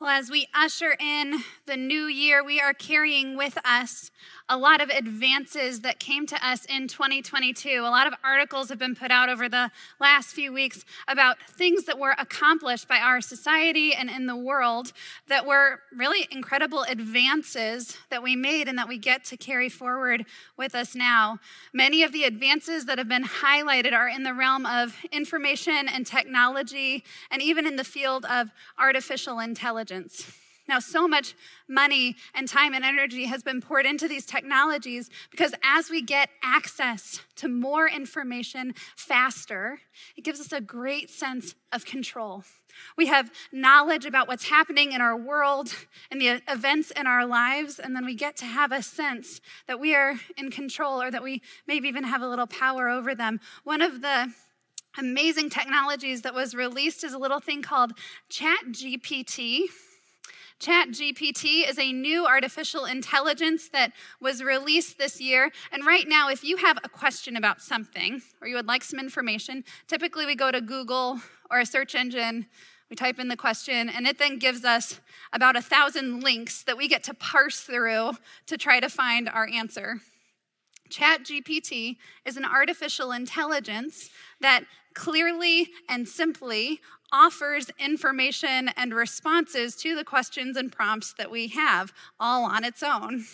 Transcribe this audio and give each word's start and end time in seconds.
Well, 0.00 0.08
as 0.08 0.30
we 0.30 0.46
usher 0.54 0.96
in 0.98 1.42
the 1.66 1.76
new 1.76 2.06
year, 2.06 2.42
we 2.42 2.58
are 2.58 2.72
carrying 2.72 3.36
with 3.36 3.58
us 3.66 4.10
a 4.48 4.56
lot 4.56 4.80
of 4.80 4.88
advances 4.88 5.80
that 5.80 6.00
came 6.00 6.26
to 6.26 6.46
us 6.46 6.64
in 6.64 6.88
2022. 6.88 7.68
A 7.68 7.82
lot 7.82 8.06
of 8.06 8.14
articles 8.24 8.70
have 8.70 8.78
been 8.78 8.96
put 8.96 9.10
out 9.10 9.28
over 9.28 9.46
the 9.46 9.70
last 10.00 10.32
few 10.32 10.54
weeks 10.54 10.86
about 11.06 11.36
things 11.50 11.84
that 11.84 11.98
were 11.98 12.14
accomplished 12.18 12.88
by 12.88 12.96
our 12.96 13.20
society 13.20 13.92
and 13.92 14.08
in 14.08 14.26
the 14.26 14.34
world 14.34 14.92
that 15.28 15.46
were 15.46 15.80
really 15.94 16.26
incredible 16.30 16.82
advances 16.88 17.98
that 18.08 18.22
we 18.22 18.34
made 18.34 18.68
and 18.68 18.78
that 18.78 18.88
we 18.88 18.96
get 18.96 19.22
to 19.26 19.36
carry 19.36 19.68
forward 19.68 20.24
with 20.56 20.74
us 20.74 20.94
now. 20.94 21.38
Many 21.74 22.02
of 22.02 22.12
the 22.12 22.24
advances 22.24 22.86
that 22.86 22.96
have 22.96 23.08
been 23.08 23.24
highlighted 23.24 23.92
are 23.92 24.08
in 24.08 24.22
the 24.22 24.32
realm 24.32 24.64
of 24.64 24.96
information 25.12 25.88
and 25.88 26.06
technology, 26.06 27.04
and 27.30 27.42
even 27.42 27.66
in 27.66 27.76
the 27.76 27.84
field 27.84 28.24
of 28.24 28.48
artificial 28.78 29.38
intelligence. 29.38 29.89
Now, 30.70 30.78
so 30.78 31.08
much 31.08 31.34
money 31.68 32.14
and 32.32 32.46
time 32.46 32.74
and 32.74 32.84
energy 32.84 33.24
has 33.24 33.42
been 33.42 33.60
poured 33.60 33.86
into 33.86 34.06
these 34.06 34.24
technologies 34.24 35.10
because 35.32 35.52
as 35.64 35.90
we 35.90 36.00
get 36.00 36.28
access 36.44 37.20
to 37.36 37.48
more 37.48 37.88
information 37.88 38.74
faster, 38.94 39.80
it 40.16 40.22
gives 40.22 40.38
us 40.38 40.52
a 40.52 40.60
great 40.60 41.10
sense 41.10 41.56
of 41.72 41.84
control. 41.84 42.44
We 42.96 43.06
have 43.06 43.32
knowledge 43.50 44.06
about 44.06 44.28
what's 44.28 44.48
happening 44.48 44.92
in 44.92 45.00
our 45.00 45.16
world 45.16 45.74
and 46.08 46.20
the 46.20 46.40
events 46.46 46.92
in 46.92 47.04
our 47.04 47.26
lives, 47.26 47.80
and 47.80 47.96
then 47.96 48.04
we 48.04 48.14
get 48.14 48.36
to 48.36 48.44
have 48.44 48.70
a 48.70 48.80
sense 48.80 49.40
that 49.66 49.80
we 49.80 49.96
are 49.96 50.14
in 50.36 50.52
control 50.52 51.02
or 51.02 51.10
that 51.10 51.24
we 51.24 51.42
maybe 51.66 51.88
even 51.88 52.04
have 52.04 52.22
a 52.22 52.28
little 52.28 52.46
power 52.46 52.88
over 52.88 53.12
them. 53.12 53.40
One 53.64 53.82
of 53.82 54.02
the 54.02 54.32
amazing 54.98 55.50
technologies 55.50 56.22
that 56.22 56.34
was 56.34 56.54
released 56.54 57.04
is 57.04 57.12
a 57.12 57.18
little 57.18 57.40
thing 57.40 57.62
called 57.62 57.92
ChatGPT. 58.30 59.64
ChatGPT 60.60 61.68
is 61.68 61.78
a 61.78 61.90
new 61.90 62.26
artificial 62.26 62.84
intelligence 62.84 63.70
that 63.70 63.92
was 64.20 64.42
released 64.42 64.98
this 64.98 65.20
year. 65.20 65.50
And 65.72 65.86
right 65.86 66.06
now, 66.06 66.28
if 66.28 66.44
you 66.44 66.58
have 66.58 66.78
a 66.84 66.88
question 66.88 67.36
about 67.36 67.62
something 67.62 68.20
or 68.42 68.48
you 68.48 68.56
would 68.56 68.66
like 68.66 68.84
some 68.84 69.00
information, 69.00 69.64
typically 69.88 70.26
we 70.26 70.34
go 70.34 70.50
to 70.50 70.60
Google 70.60 71.18
or 71.50 71.60
a 71.60 71.66
search 71.66 71.94
engine, 71.94 72.46
we 72.90 72.96
type 72.96 73.18
in 73.18 73.28
the 73.28 73.36
question, 73.36 73.88
and 73.88 74.06
it 74.06 74.18
then 74.18 74.38
gives 74.38 74.64
us 74.64 75.00
about 75.32 75.56
a 75.56 75.62
thousand 75.62 76.22
links 76.22 76.62
that 76.64 76.76
we 76.76 76.88
get 76.88 77.04
to 77.04 77.14
parse 77.14 77.60
through 77.60 78.12
to 78.46 78.58
try 78.58 78.80
to 78.80 78.88
find 78.90 79.28
our 79.28 79.48
answer. 79.48 80.00
ChatGPT 80.90 81.96
is 82.26 82.36
an 82.36 82.44
artificial 82.44 83.12
intelligence 83.12 84.10
that 84.40 84.64
clearly 84.94 85.68
and 85.88 86.08
simply 86.08 86.80
offers 87.12 87.70
information 87.78 88.70
and 88.76 88.94
responses 88.94 89.74
to 89.76 89.96
the 89.96 90.04
questions 90.04 90.56
and 90.56 90.70
prompts 90.70 91.12
that 91.14 91.30
we 91.30 91.48
have 91.48 91.92
all 92.18 92.44
on 92.44 92.64
its 92.64 92.82
own. 92.82 93.24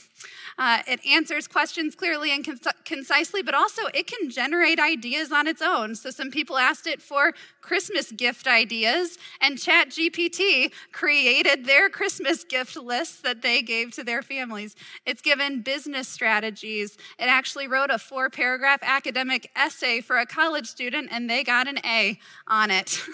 Uh, 0.59 0.79
it 0.87 1.05
answers 1.07 1.47
questions 1.47 1.95
clearly 1.95 2.33
and 2.33 2.47
concisely, 2.87 3.43
but 3.43 3.55
also 3.55 3.83
it 3.93 4.07
can 4.07 4.31
generate 4.31 4.81
ideas 4.81 5.31
on 5.31 5.47
its 5.47 5.61
own. 5.61 5.95
So, 5.95 6.11
some 6.11 6.31
people 6.31 6.57
asked 6.57 6.87
it 6.87 7.03
for 7.03 7.35
Christmas 7.61 8.11
gift 8.13 8.47
ideas, 8.47 9.19
and 9.43 9.59
ChatGPT 9.59 10.73
created 10.93 11.67
their 11.67 11.91
Christmas 11.91 12.45
gift 12.45 12.77
lists 12.77 13.21
that 13.21 13.43
they 13.43 13.61
gave 13.61 13.93
to 13.93 14.05
their 14.05 14.23
families. 14.23 14.75
It's 15.05 15.21
given 15.21 15.61
business 15.61 16.09
strategies. 16.09 16.97
It 17.19 17.27
actually 17.27 17.69
wrote 17.69 17.91
a 17.91 17.99
four 17.99 18.31
paragraph 18.31 18.81
academic 18.83 19.51
essay 19.55 20.01
for 20.01 20.17
a 20.17 20.25
college 20.25 20.67
student, 20.67 20.96
and 20.97 21.29
they 21.29 21.45
got 21.45 21.69
an 21.69 21.79
A 21.85 22.19
on 22.47 22.71
it. 22.71 23.01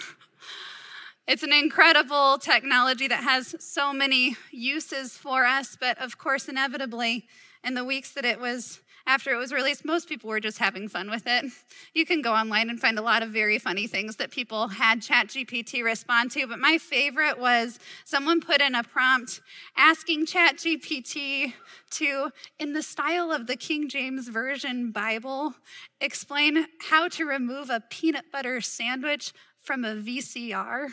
It's 1.25 1.41
an 1.41 1.53
incredible 1.53 2.37
technology 2.37 3.07
that 3.07 3.23
has 3.23 3.55
so 3.57 3.93
many 3.93 4.35
uses 4.51 5.15
for 5.15 5.45
us, 5.45 5.77
but 5.79 5.97
of 5.97 6.17
course, 6.17 6.49
inevitably, 6.49 7.27
in 7.63 7.73
the 7.73 7.83
weeks 7.83 8.11
that 8.11 8.25
it 8.25 8.39
was 8.39 8.79
after 9.05 9.33
it 9.33 9.37
was 9.37 9.51
released, 9.51 9.83
most 9.83 10.07
people 10.07 10.29
were 10.29 10.39
just 10.39 10.57
having 10.59 10.87
fun 10.87 11.09
with 11.09 11.23
it. 11.25 11.51
You 11.93 12.05
can 12.05 12.21
go 12.21 12.33
online 12.33 12.69
and 12.69 12.79
find 12.79 12.97
a 12.97 13.01
lot 13.01 13.21
of 13.21 13.29
very 13.29 13.59
funny 13.59 13.85
things 13.85 14.15
that 14.15 14.31
people 14.31 14.69
had 14.69 15.01
ChatGPT 15.01 15.83
respond 15.83 16.31
to, 16.31 16.47
but 16.47 16.57
my 16.57 16.77
favorite 16.77 17.37
was 17.37 17.79
someone 18.05 18.39
put 18.39 18.61
in 18.61 18.75
a 18.75 18.83
prompt 18.83 19.41
asking 19.75 20.25
ChatGPT 20.25 21.53
to, 21.91 22.31
in 22.59 22.71
the 22.71 22.81
style 22.81 23.31
of 23.31 23.45
the 23.45 23.57
King 23.57 23.89
James 23.89 24.29
Version 24.29 24.91
Bible, 24.91 25.53
explain 25.99 26.67
how 26.89 27.09
to 27.09 27.25
remove 27.25 27.69
a 27.69 27.83
peanut 27.89 28.31
butter 28.31 28.61
sandwich 28.61 29.33
from 29.59 29.83
a 29.83 29.95
VCR. 29.95 30.87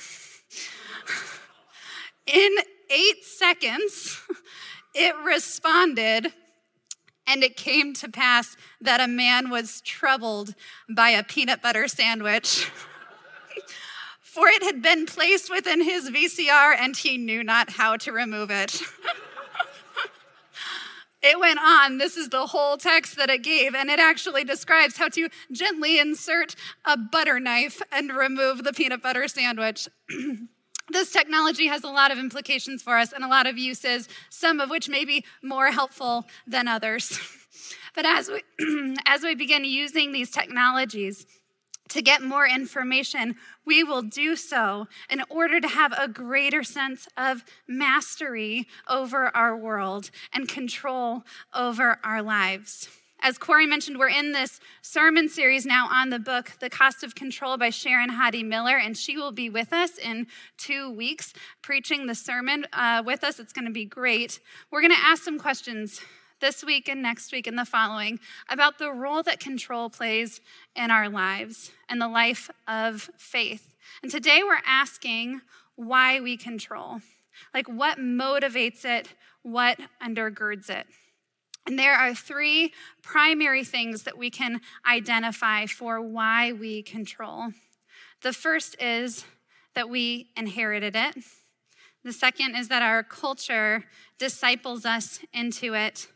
In 2.27 2.56
eight 2.91 3.25
seconds, 3.25 4.21
it 4.94 5.15
responded, 5.25 6.33
and 7.31 7.45
it 7.45 7.57
came 7.57 7.95
to 7.95 8.09
pass 8.09 8.57
that 8.81 9.01
a 9.01 9.07
man 9.07 9.51
was 9.51 9.81
troubled 9.83 10.55
by 10.89 11.11
a 11.11 11.23
peanut 11.23 11.63
butter 11.63 11.87
sandwich. 11.87 12.71
For 14.21 14.49
it 14.49 14.63
had 14.63 14.83
been 14.83 15.07
placed 15.07 15.51
within 15.51 15.83
his 15.83 16.11
VCR, 16.11 16.77
and 16.79 16.97
he 16.97 17.19
knew 17.19 17.45
not 17.45 17.71
how 17.71 17.97
to 17.99 18.13
remove 18.13 18.51
it. 18.51 18.83
It 21.23 21.39
went 21.39 21.59
on. 21.63 21.99
This 21.99 22.17
is 22.17 22.31
the 22.31 22.47
whole 22.47 22.79
text 22.79 23.17
that 23.17 23.29
it 23.29 23.43
gave, 23.43 23.75
and 23.75 23.91
it 23.91 23.99
actually 24.01 24.43
describes 24.43 24.97
how 24.97 25.11
to 25.11 25.29
gently 25.53 25.99
insert 25.99 26.57
a 26.87 26.97
butter 26.97 27.39
knife 27.39 27.83
and 27.93 28.11
remove 28.11 28.65
the 28.65 28.73
peanut 28.73 29.03
butter 29.03 29.29
sandwich. 29.29 29.87
this 30.91 31.11
technology 31.11 31.67
has 31.67 31.84
a 31.84 31.89
lot 31.89 32.11
of 32.11 32.19
implications 32.19 32.83
for 32.83 32.99
us 32.99 33.12
and 33.12 33.25
a 33.25 33.28
lot 33.28 33.47
of 33.47 33.59
uses, 33.59 34.09
some 34.28 34.61
of 34.61 34.71
which 34.71 34.89
may 34.89 35.05
be 35.05 35.25
more 35.43 35.71
helpful 35.71 36.27
than 36.47 36.69
others. 36.69 37.19
but 37.95 38.06
as 38.06 38.28
we, 38.31 38.97
as 39.06 39.23
we 39.23 39.34
begin 39.34 39.65
using 39.65 40.12
these 40.12 40.31
technologies, 40.31 41.27
to 41.91 42.03
get 42.03 42.23
more 42.23 42.47
information, 42.47 43.34
we 43.67 43.83
will 43.84 44.03
do 44.03 44.37
so 44.37 44.87
in 45.11 45.23
order 45.29 45.61
to 45.61 45.69
have 45.69 45.93
a 45.99 46.09
greater 46.09 46.62
sense 46.62 47.09
of 47.17 47.45
mastery 47.69 48.67
over 48.89 49.34
our 49.37 49.56
world 49.56 50.11
and 50.33 50.49
control 50.49 51.25
over 51.53 51.99
our 52.05 52.23
lives. 52.23 52.89
As 53.22 53.36
Corey 53.36 53.66
mentioned, 53.66 53.98
we're 53.98 54.08
in 54.08 54.32
this 54.32 54.60
sermon 54.81 55.28
series 55.28 55.66
now 55.66 55.88
on 55.91 56.08
the 56.08 56.19
book, 56.19 56.53
The 56.58 56.70
Cost 56.70 57.03
of 57.03 57.14
Control 57.14 57.58
by 57.58 57.69
Sharon 57.69 58.08
Hodde 58.08 58.47
Miller, 58.47 58.78
and 58.78 58.97
she 58.97 59.19
will 59.19 59.31
be 59.31 59.50
with 59.50 59.75
us 59.75 59.98
in 59.98 60.26
two 60.56 60.91
weeks 60.91 61.34
preaching 61.60 62.06
the 62.06 62.14
sermon 62.14 62.64
uh, 62.72 63.03
with 63.04 63.22
us. 63.22 63.38
It's 63.38 63.53
going 63.53 63.66
to 63.66 63.70
be 63.70 63.84
great. 63.84 64.41
We're 64.70 64.81
going 64.81 64.94
to 64.94 65.04
ask 65.04 65.22
some 65.22 65.38
questions 65.38 66.00
this 66.41 66.64
week 66.64 66.88
and 66.88 67.03
next 67.03 67.31
week 67.31 67.47
and 67.47 67.58
the 67.58 67.66
following 67.66 68.19
about 68.48 68.78
the 68.78 68.91
role 68.91 69.22
that 69.25 69.38
control 69.38 69.91
plays 69.91 70.41
in 70.75 70.91
our 70.91 71.10
lives 71.10 71.72
and 71.91 72.00
the 72.00 72.08
life 72.08 72.50
of 72.66 73.10
faith. 73.19 73.75
And 74.02 74.10
today 74.10 74.41
we're 74.42 74.62
asking 74.66 75.42
why 75.76 76.20
we 76.20 76.38
control. 76.38 77.00
Like 77.52 77.69
what 77.69 77.98
motivates 77.98 78.87
it, 78.87 79.08
what 79.42 79.78
undergirds 80.02 80.70
it. 80.70 80.87
And 81.66 81.78
there 81.78 81.94
are 81.94 82.15
three 82.15 82.72
primary 83.03 83.65
things 83.65 84.03
that 84.04 84.19
we 84.19 84.31
can 84.31 84.60
identify 84.87 85.66
for 85.66 86.00
why 86.00 86.53
we 86.53 86.82
control. 86.82 87.53
The 88.22 88.32
first 88.32 88.81
is 88.81 89.25
that 89.75 89.88
we 89.88 90.31
inherited 90.37 90.97
it. 90.97 91.16
The 92.03 92.12
second 92.12 92.56
is 92.56 92.69
that 92.69 92.82
our 92.82 93.03
culture 93.03 93.84
disciples 94.19 94.84
us 94.84 95.20
into 95.32 95.75
it. 95.75 96.09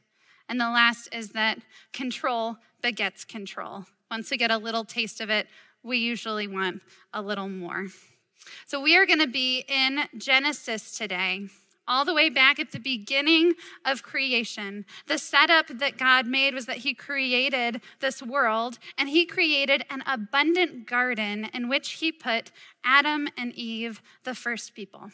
And 0.49 0.61
the 0.61 0.71
last 0.71 1.09
is 1.13 1.31
that 1.31 1.59
control 1.93 2.57
begets 2.83 3.25
control. 3.25 3.85
Once 4.11 4.31
we 4.31 4.37
get 4.37 4.51
a 4.51 4.59
little 4.59 4.85
taste 4.85 5.21
of 5.21 5.31
it, 5.31 5.47
we 5.83 5.99
usually 5.99 6.47
want 6.47 6.83
a 7.13 7.21
little 7.21 7.49
more. 7.49 7.87
So 8.67 8.81
we 8.81 8.97
are 8.97 9.07
going 9.07 9.21
to 9.21 9.27
be 9.27 9.65
in 9.69 10.01
Genesis 10.17 10.97
today, 10.97 11.49
all 11.87 12.05
the 12.05 12.15
way 12.15 12.29
back 12.29 12.59
at 12.59 12.73
the 12.73 12.79
beginning 12.79 13.55
of 13.85 14.03
creation. 14.03 14.85
The 15.07 15.19
setup 15.19 15.69
that 15.69 15.99
God 15.99 16.27
made 16.27 16.55
was 16.55 16.67
that 16.67 16.79
He 16.79 16.95
created 16.95 17.81
this 18.01 18.23
world 18.23 18.79
and 18.99 19.09
He 19.09 19.27
created 19.27 19.85
an 19.91 20.03
abundant 20.07 20.87
garden 20.87 21.49
in 21.53 21.69
which 21.69 21.93
He 21.93 22.13
put 22.13 22.51
Adam 22.85 23.29
and 23.37 23.53
Eve, 23.55 24.03
the 24.25 24.35
first 24.35 24.75
people. 24.75 25.11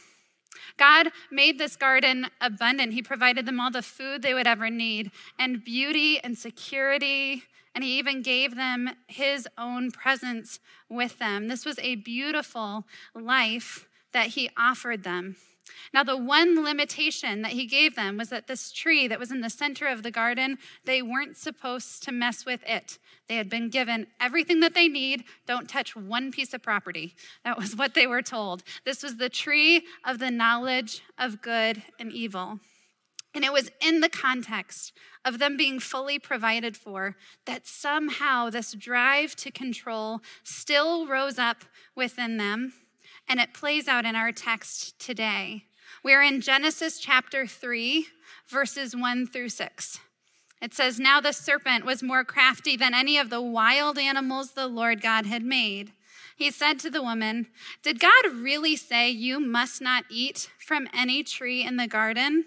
God 0.77 1.09
made 1.31 1.59
this 1.59 1.77
garden 1.77 2.27
abundant. 2.41 2.93
He 2.93 3.03
provided 3.03 3.47
them 3.47 3.61
all 3.61 3.71
the 3.71 3.83
food 3.83 4.23
they 4.23 4.35
would 4.35 4.47
ever 4.47 4.69
need, 4.69 5.11
and 5.39 5.65
beauty 5.65 6.19
and 6.23 6.37
security, 6.37 7.45
and 7.75 7.85
He 7.85 7.99
even 7.99 8.23
gave 8.23 8.57
them 8.57 8.91
His 9.07 9.49
own 9.57 9.91
presence 9.91 10.59
with 10.89 11.19
them. 11.19 11.49
This 11.49 11.65
was 11.65 11.79
a 11.79 11.95
beautiful 11.95 12.85
life 13.15 13.87
that 14.13 14.29
he 14.29 14.51
offered 14.57 15.05
them. 15.05 15.37
Now, 15.93 16.03
the 16.03 16.17
one 16.17 16.63
limitation 16.63 17.43
that 17.43 17.53
he 17.53 17.67
gave 17.67 17.97
them 17.97 18.17
was 18.17 18.29
that 18.31 18.47
this 18.47 18.73
tree 18.73 19.09
that 19.09 19.19
was 19.19 19.31
in 19.31 19.41
the 19.41 19.51
center 19.51 19.87
of 19.87 20.03
the 20.03 20.11
garden, 20.11 20.59
they 20.85 21.03
weren't 21.03 21.37
supposed 21.37 22.03
to 22.05 22.13
mess 22.13 22.45
with 22.45 22.63
it. 22.67 22.99
They 23.29 23.37
had 23.37 23.49
been 23.49 23.69
given 23.69 24.07
everything 24.21 24.61
that 24.61 24.75
they 24.75 24.89
need. 24.89 25.25
Don't 25.47 25.69
touch 25.69 25.95
one 25.95 26.33
piece 26.33 26.53
of 26.53 26.63
property. 26.63 27.15
That 27.45 27.59
was 27.59 27.77
what 27.77 27.95
they 27.95 28.07
were 28.07 28.23
told. 28.23 28.63
This 28.85 29.03
was 29.03 29.17
the 29.17 29.29
tree 29.29 29.85
of 30.05 30.19
the 30.19 30.31
knowledge 30.31 31.03
of 31.19 31.43
good 31.43 31.83
and 31.99 32.13
evil. 32.13 32.59
And 33.35 33.45
it 33.45 33.53
was 33.53 33.71
in 33.81 34.01
the 34.01 34.09
context 34.09 34.93
of 35.25 35.39
them 35.39 35.57
being 35.57 35.79
fully 35.79 36.19
provided 36.19 36.77
for 36.77 37.17
that 37.47 37.67
somehow 37.67 38.51
this 38.51 38.73
drive 38.73 39.37
to 39.37 39.51
control 39.51 40.21
still 40.43 41.07
rose 41.07 41.39
up 41.39 41.65
within 41.95 42.39
them. 42.39 42.73
And 43.31 43.39
it 43.39 43.55
plays 43.55 43.87
out 43.87 44.05
in 44.05 44.17
our 44.17 44.33
text 44.33 44.99
today. 44.99 45.63
We're 46.03 46.21
in 46.21 46.41
Genesis 46.41 46.99
chapter 46.99 47.47
3, 47.47 48.07
verses 48.49 48.97
1 48.97 49.29
through 49.29 49.51
6. 49.51 50.01
It 50.61 50.75
says, 50.75 50.99
Now 50.99 51.21
the 51.21 51.31
serpent 51.31 51.85
was 51.85 52.03
more 52.03 52.25
crafty 52.25 52.77
than 52.77 52.93
any 52.93 53.19
of 53.19 53.31
the 53.31 53.41
wild 53.41 53.99
animals 53.99 54.51
the 54.51 54.67
Lord 54.67 55.01
God 55.01 55.27
had 55.27 55.45
made. 55.45 55.93
He 56.35 56.51
said 56.51 56.81
to 56.81 56.91
the 56.91 57.05
woman, 57.05 57.47
Did 57.85 58.01
God 58.01 58.33
really 58.35 58.75
say 58.75 59.09
you 59.11 59.39
must 59.39 59.81
not 59.81 60.07
eat 60.11 60.51
from 60.59 60.89
any 60.93 61.23
tree 61.23 61.65
in 61.65 61.77
the 61.77 61.87
garden? 61.87 62.47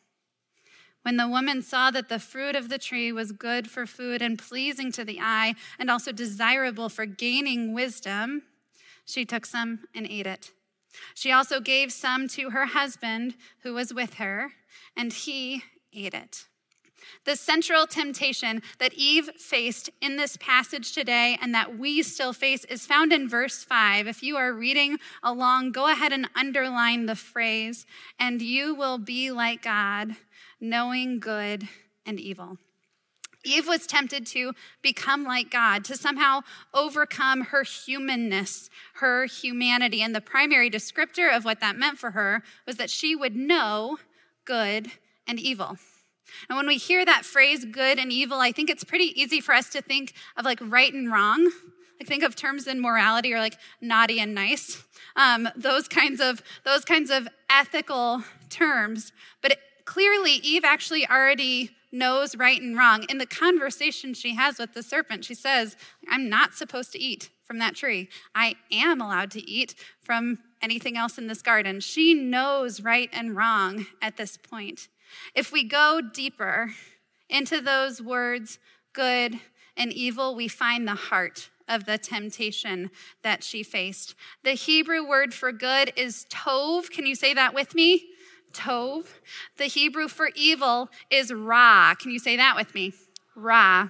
When 1.03 1.17
the 1.17 1.27
woman 1.27 1.61
saw 1.61 1.89
that 1.91 2.09
the 2.09 2.19
fruit 2.19 2.55
of 2.55 2.69
the 2.69 2.77
tree 2.77 3.11
was 3.11 3.31
good 3.31 3.69
for 3.69 3.85
food 3.85 4.21
and 4.21 4.37
pleasing 4.37 4.91
to 4.93 5.03
the 5.03 5.19
eye, 5.19 5.55
and 5.79 5.89
also 5.89 6.11
desirable 6.11 6.89
for 6.89 7.05
gaining 7.05 7.73
wisdom, 7.73 8.43
she 9.05 9.25
took 9.25 9.45
some 9.45 9.79
and 9.95 10.05
ate 10.07 10.27
it. 10.27 10.51
She 11.15 11.31
also 11.31 11.59
gave 11.59 11.91
some 11.91 12.27
to 12.29 12.51
her 12.51 12.67
husband 12.67 13.35
who 13.63 13.73
was 13.73 13.93
with 13.93 14.15
her, 14.15 14.51
and 14.95 15.11
he 15.11 15.63
ate 15.93 16.13
it. 16.13 16.45
The 17.25 17.35
central 17.35 17.85
temptation 17.87 18.61
that 18.79 18.93
Eve 18.93 19.29
faced 19.37 19.89
in 20.01 20.17
this 20.17 20.37
passage 20.37 20.93
today 20.93 21.37
and 21.41 21.53
that 21.53 21.77
we 21.77 22.01
still 22.03 22.33
face 22.33 22.65
is 22.65 22.85
found 22.85 23.13
in 23.13 23.29
verse 23.29 23.63
5. 23.63 24.07
If 24.07 24.23
you 24.23 24.37
are 24.37 24.53
reading 24.53 24.97
along, 25.23 25.71
go 25.71 25.87
ahead 25.91 26.11
and 26.11 26.29
underline 26.35 27.05
the 27.05 27.15
phrase, 27.15 27.85
and 28.19 28.41
you 28.41 28.75
will 28.75 28.97
be 28.97 29.31
like 29.31 29.63
God, 29.63 30.15
knowing 30.59 31.19
good 31.19 31.67
and 32.05 32.19
evil. 32.19 32.57
Eve 33.43 33.67
was 33.67 33.87
tempted 33.87 34.25
to 34.27 34.53
become 34.81 35.23
like 35.23 35.49
God, 35.49 35.83
to 35.85 35.97
somehow 35.97 36.41
overcome 36.73 37.41
her 37.41 37.63
humanness, 37.63 38.69
her 38.95 39.25
humanity. 39.25 40.01
And 40.01 40.13
the 40.13 40.21
primary 40.21 40.69
descriptor 40.69 41.35
of 41.35 41.43
what 41.43 41.59
that 41.59 41.75
meant 41.75 41.97
for 41.97 42.11
her 42.11 42.43
was 42.67 42.77
that 42.77 42.89
she 42.89 43.15
would 43.15 43.35
know 43.35 43.97
good 44.45 44.91
and 45.27 45.39
evil. 45.39 45.77
And 46.49 46.57
when 46.57 46.67
we 46.67 46.77
hear 46.77 47.05
that 47.05 47.25
phrase, 47.25 47.65
good 47.65 47.99
and 47.99 48.11
evil, 48.11 48.39
I 48.39 48.51
think 48.51 48.69
it's 48.69 48.83
pretty 48.83 49.19
easy 49.21 49.41
for 49.41 49.53
us 49.53 49.69
to 49.69 49.81
think 49.81 50.13
of 50.37 50.45
like 50.45 50.59
right 50.61 50.93
and 50.93 51.11
wrong. 51.11 51.51
Like 51.99 52.07
think 52.07 52.23
of 52.23 52.35
terms 52.35 52.65
in 52.65 52.81
morality 52.81 53.31
or 53.31 53.37
like 53.37 53.57
naughty 53.79 54.19
and 54.19 54.33
nice. 54.33 54.83
Um, 55.15 55.47
those 55.55 55.87
kinds 55.87 56.19
of 56.19 56.41
those 56.65 56.83
kinds 56.83 57.11
of 57.11 57.27
ethical 57.47 58.23
terms. 58.49 59.11
But 59.43 59.51
it, 59.51 59.59
clearly, 59.85 60.31
Eve 60.31 60.63
actually 60.65 61.07
already 61.07 61.69
knows 61.91 62.35
right 62.35 62.59
and 62.59 62.75
wrong. 62.75 63.05
In 63.07 63.19
the 63.19 63.27
conversation 63.27 64.15
she 64.15 64.33
has 64.35 64.57
with 64.57 64.73
the 64.73 64.81
serpent, 64.81 65.25
she 65.25 65.35
says, 65.35 65.75
"I'm 66.09 66.27
not 66.27 66.55
supposed 66.55 66.91
to 66.93 66.99
eat 66.99 67.29
from 67.43 67.59
that 67.59 67.75
tree. 67.75 68.09
I 68.33 68.55
am 68.71 68.99
allowed 68.99 69.29
to 69.31 69.47
eat 69.47 69.75
from 70.01 70.39
anything 70.59 70.97
else 70.97 71.19
in 71.19 71.27
this 71.27 71.43
garden." 71.43 71.81
She 71.81 72.15
knows 72.15 72.81
right 72.81 73.09
and 73.13 73.35
wrong 73.35 73.85
at 74.01 74.17
this 74.17 74.37
point. 74.37 74.87
If 75.35 75.51
we 75.51 75.63
go 75.63 76.01
deeper 76.01 76.73
into 77.29 77.61
those 77.61 78.01
words, 78.01 78.59
good 78.93 79.39
and 79.77 79.93
evil, 79.93 80.35
we 80.35 80.47
find 80.47 80.87
the 80.87 80.95
heart 80.95 81.49
of 81.67 81.85
the 81.85 81.97
temptation 81.97 82.91
that 83.23 83.43
she 83.43 83.63
faced. 83.63 84.15
The 84.43 84.53
Hebrew 84.53 85.07
word 85.07 85.33
for 85.33 85.51
good 85.51 85.93
is 85.95 86.25
tov. 86.29 86.89
Can 86.89 87.05
you 87.05 87.15
say 87.15 87.33
that 87.33 87.53
with 87.53 87.73
me? 87.73 88.03
Tov. 88.51 89.05
The 89.57 89.65
Hebrew 89.65 90.09
for 90.09 90.29
evil 90.35 90.89
is 91.09 91.31
ra. 91.31 91.95
Can 91.95 92.11
you 92.11 92.19
say 92.19 92.35
that 92.35 92.55
with 92.57 92.75
me? 92.75 92.93
Ra. 93.35 93.89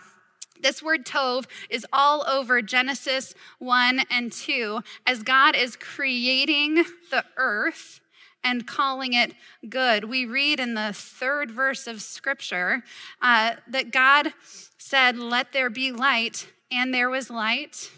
This 0.62 0.84
word 0.84 1.06
tov 1.06 1.48
is 1.72 1.88
all 1.92 2.24
over 2.28 2.62
Genesis 2.62 3.34
1 3.58 4.02
and 4.12 4.32
2 4.32 4.82
as 5.08 5.24
God 5.24 5.56
is 5.56 5.76
creating 5.76 6.84
the 7.10 7.26
earth 7.36 8.01
and 8.44 8.68
calling 8.68 9.14
it 9.14 9.34
good. 9.70 10.06
We 10.06 10.26
read 10.26 10.60
in 10.60 10.74
the 10.74 10.94
third 10.94 11.52
verse 11.52 11.88
of 11.88 12.02
Scripture 12.02 12.84
uh, 13.22 13.56
that 13.68 13.92
God 13.92 14.34
said, 14.78 15.18
Let 15.18 15.52
there 15.52 15.70
be 15.70 15.92
light, 15.92 16.48
and 16.72 16.94
there 16.94 17.10
was 17.10 17.30
light. 17.30 17.92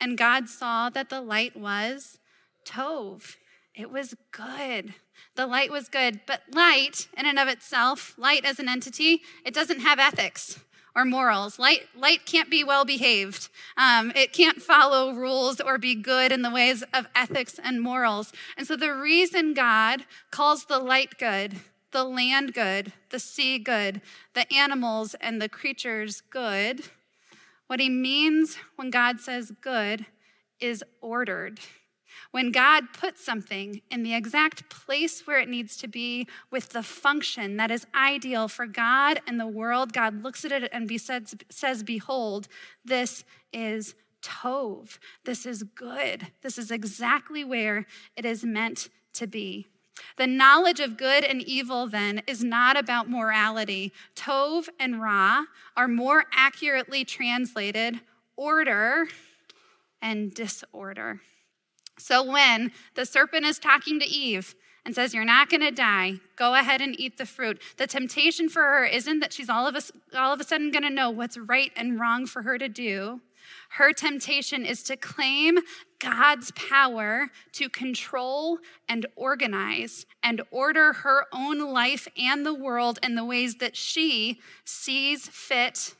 And 0.00 0.16
God 0.16 0.48
saw 0.48 0.88
that 0.90 1.10
the 1.10 1.20
light 1.20 1.56
was 1.56 2.18
Tov. 2.66 3.36
It 3.74 3.90
was 3.90 4.14
good. 4.32 4.94
The 5.36 5.46
light 5.46 5.70
was 5.70 5.88
good. 5.88 6.20
But 6.26 6.42
light, 6.52 7.08
in 7.16 7.26
and 7.26 7.38
of 7.38 7.48
itself, 7.48 8.14
light 8.16 8.44
as 8.44 8.58
an 8.58 8.68
entity, 8.68 9.22
it 9.44 9.54
doesn't 9.54 9.80
have 9.80 9.98
ethics 9.98 10.60
or 10.94 11.04
morals. 11.04 11.58
Light, 11.58 11.82
light 11.96 12.26
can't 12.26 12.50
be 12.50 12.64
well 12.64 12.84
behaved. 12.84 13.48
Um, 13.76 14.12
it 14.14 14.32
can't 14.32 14.60
follow 14.60 15.12
rules 15.12 15.60
or 15.60 15.78
be 15.78 15.94
good 15.94 16.32
in 16.32 16.42
the 16.42 16.50
ways 16.50 16.82
of 16.92 17.06
ethics 17.14 17.58
and 17.62 17.80
morals. 17.80 18.32
And 18.56 18.66
so 18.66 18.76
the 18.76 18.94
reason 18.94 19.54
God 19.54 20.04
calls 20.30 20.64
the 20.64 20.78
light 20.78 21.18
good, 21.18 21.56
the 21.92 22.04
land 22.04 22.54
good, 22.54 22.92
the 23.10 23.18
sea 23.18 23.58
good, 23.58 24.00
the 24.34 24.52
animals 24.52 25.14
and 25.20 25.40
the 25.40 25.48
creatures 25.48 26.22
good, 26.30 26.82
what 27.66 27.80
he 27.80 27.88
means 27.88 28.56
when 28.76 28.90
God 28.90 29.20
says 29.20 29.52
good 29.60 30.06
is 30.58 30.84
ordered. 31.00 31.60
When 32.30 32.52
God 32.52 32.92
puts 32.92 33.24
something 33.24 33.82
in 33.90 34.02
the 34.02 34.14
exact 34.14 34.68
place 34.70 35.26
where 35.26 35.38
it 35.38 35.48
needs 35.48 35.76
to 35.78 35.88
be 35.88 36.26
with 36.50 36.70
the 36.70 36.82
function 36.82 37.56
that 37.56 37.70
is 37.70 37.86
ideal 37.94 38.48
for 38.48 38.66
God 38.66 39.20
and 39.26 39.38
the 39.38 39.46
world, 39.46 39.92
God 39.92 40.22
looks 40.22 40.44
at 40.44 40.52
it 40.52 40.70
and 40.72 40.88
be 40.88 40.98
says, 40.98 41.34
says, 41.50 41.82
Behold, 41.82 42.48
this 42.84 43.24
is 43.52 43.94
Tov. 44.22 44.98
This 45.24 45.46
is 45.46 45.62
good. 45.62 46.28
This 46.42 46.58
is 46.58 46.70
exactly 46.70 47.44
where 47.44 47.86
it 48.16 48.24
is 48.24 48.44
meant 48.44 48.88
to 49.14 49.26
be. 49.26 49.66
The 50.16 50.26
knowledge 50.26 50.80
of 50.80 50.96
good 50.96 51.24
and 51.24 51.42
evil, 51.42 51.86
then, 51.86 52.22
is 52.26 52.42
not 52.42 52.76
about 52.76 53.10
morality. 53.10 53.92
Tov 54.14 54.68
and 54.78 55.00
Ra 55.00 55.44
are 55.76 55.88
more 55.88 56.24
accurately 56.32 57.04
translated 57.04 58.00
order 58.36 59.08
and 60.00 60.32
disorder. 60.32 61.20
So 62.00 62.24
when 62.24 62.72
the 62.94 63.06
serpent 63.06 63.44
is 63.44 63.58
talking 63.58 64.00
to 64.00 64.06
Eve 64.06 64.54
and 64.84 64.94
says, 64.94 65.14
You're 65.14 65.24
not 65.24 65.50
going 65.50 65.60
to 65.60 65.70
die, 65.70 66.14
go 66.36 66.54
ahead 66.54 66.80
and 66.80 66.98
eat 66.98 67.18
the 67.18 67.26
fruit, 67.26 67.60
the 67.76 67.86
temptation 67.86 68.48
for 68.48 68.62
her 68.62 68.84
isn't 68.84 69.20
that 69.20 69.32
she's 69.32 69.48
all 69.48 69.66
of 69.66 69.76
a, 69.76 70.18
all 70.18 70.32
of 70.32 70.40
a 70.40 70.44
sudden 70.44 70.70
going 70.70 70.82
to 70.82 70.90
know 70.90 71.10
what's 71.10 71.36
right 71.36 71.72
and 71.76 72.00
wrong 72.00 72.26
for 72.26 72.42
her 72.42 72.58
to 72.58 72.68
do. 72.68 73.20
Her 73.70 73.92
temptation 73.92 74.64
is 74.64 74.82
to 74.84 74.96
claim 74.96 75.58
God's 75.98 76.52
power 76.52 77.28
to 77.52 77.68
control 77.68 78.58
and 78.88 79.06
organize 79.16 80.06
and 80.22 80.42
order 80.50 80.92
her 80.92 81.26
own 81.32 81.58
life 81.72 82.08
and 82.16 82.44
the 82.44 82.54
world 82.54 82.98
in 83.02 83.14
the 83.14 83.24
ways 83.24 83.56
that 83.56 83.76
she 83.76 84.40
sees 84.64 85.28
fit 85.28 85.94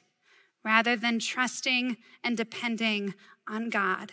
rather 0.65 0.97
than 0.97 1.19
trusting 1.19 1.97
and 2.23 2.37
depending 2.37 3.15
on 3.49 3.71
God. 3.71 4.13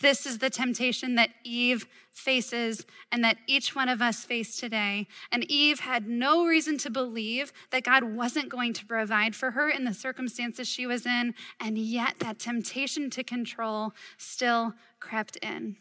This 0.00 0.24
is 0.26 0.38
the 0.38 0.50
temptation 0.50 1.14
that 1.16 1.30
Eve 1.44 1.86
faces 2.12 2.84
and 3.12 3.22
that 3.22 3.36
each 3.46 3.74
one 3.74 3.88
of 3.88 4.02
us 4.02 4.24
face 4.24 4.56
today. 4.56 5.06
And 5.30 5.44
Eve 5.50 5.80
had 5.80 6.08
no 6.08 6.46
reason 6.46 6.78
to 6.78 6.90
believe 6.90 7.52
that 7.70 7.84
God 7.84 8.04
wasn't 8.04 8.48
going 8.48 8.72
to 8.74 8.86
provide 8.86 9.36
for 9.36 9.52
her 9.52 9.68
in 9.68 9.84
the 9.84 9.94
circumstances 9.94 10.66
she 10.66 10.86
was 10.86 11.06
in, 11.06 11.34
and 11.60 11.78
yet 11.78 12.18
that 12.18 12.38
temptation 12.38 13.10
to 13.10 13.22
control 13.22 13.92
still 14.16 14.74
crept 14.98 15.36
in. 15.36 15.76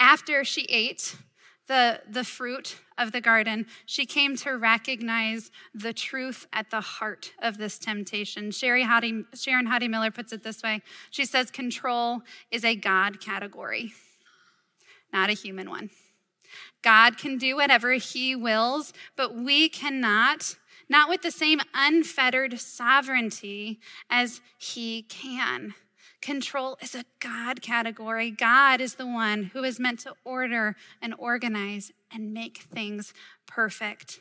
After 0.00 0.44
she 0.44 0.62
ate, 0.62 1.16
the, 1.66 2.00
the 2.08 2.24
fruit 2.24 2.76
of 2.98 3.12
the 3.12 3.20
garden, 3.20 3.66
she 3.86 4.06
came 4.06 4.36
to 4.36 4.52
recognize 4.52 5.50
the 5.74 5.92
truth 5.92 6.46
at 6.52 6.70
the 6.70 6.80
heart 6.80 7.32
of 7.40 7.58
this 7.58 7.78
temptation. 7.78 8.50
Sherry 8.50 8.84
Hottie, 8.84 9.24
Sharon 9.34 9.66
Hodde 9.66 9.88
Miller 9.88 10.10
puts 10.10 10.32
it 10.32 10.42
this 10.42 10.62
way 10.62 10.82
She 11.10 11.24
says, 11.24 11.50
Control 11.50 12.22
is 12.50 12.64
a 12.64 12.76
God 12.76 13.20
category, 13.20 13.92
not 15.12 15.30
a 15.30 15.34
human 15.34 15.70
one. 15.70 15.90
God 16.82 17.16
can 17.16 17.38
do 17.38 17.56
whatever 17.56 17.92
he 17.92 18.34
wills, 18.34 18.92
but 19.16 19.34
we 19.34 19.68
cannot, 19.68 20.56
not 20.88 21.08
with 21.08 21.22
the 21.22 21.30
same 21.30 21.60
unfettered 21.74 22.58
sovereignty 22.58 23.80
as 24.10 24.40
he 24.58 25.02
can. 25.02 25.74
Control 26.22 26.78
is 26.80 26.94
a 26.94 27.04
God 27.20 27.60
category. 27.60 28.30
God 28.30 28.80
is 28.80 28.94
the 28.94 29.06
one 29.06 29.50
who 29.52 29.64
is 29.64 29.80
meant 29.80 29.98
to 30.00 30.14
order 30.24 30.76
and 31.02 31.14
organize 31.18 31.90
and 32.12 32.32
make 32.32 32.58
things 32.58 33.12
perfect. 33.46 34.20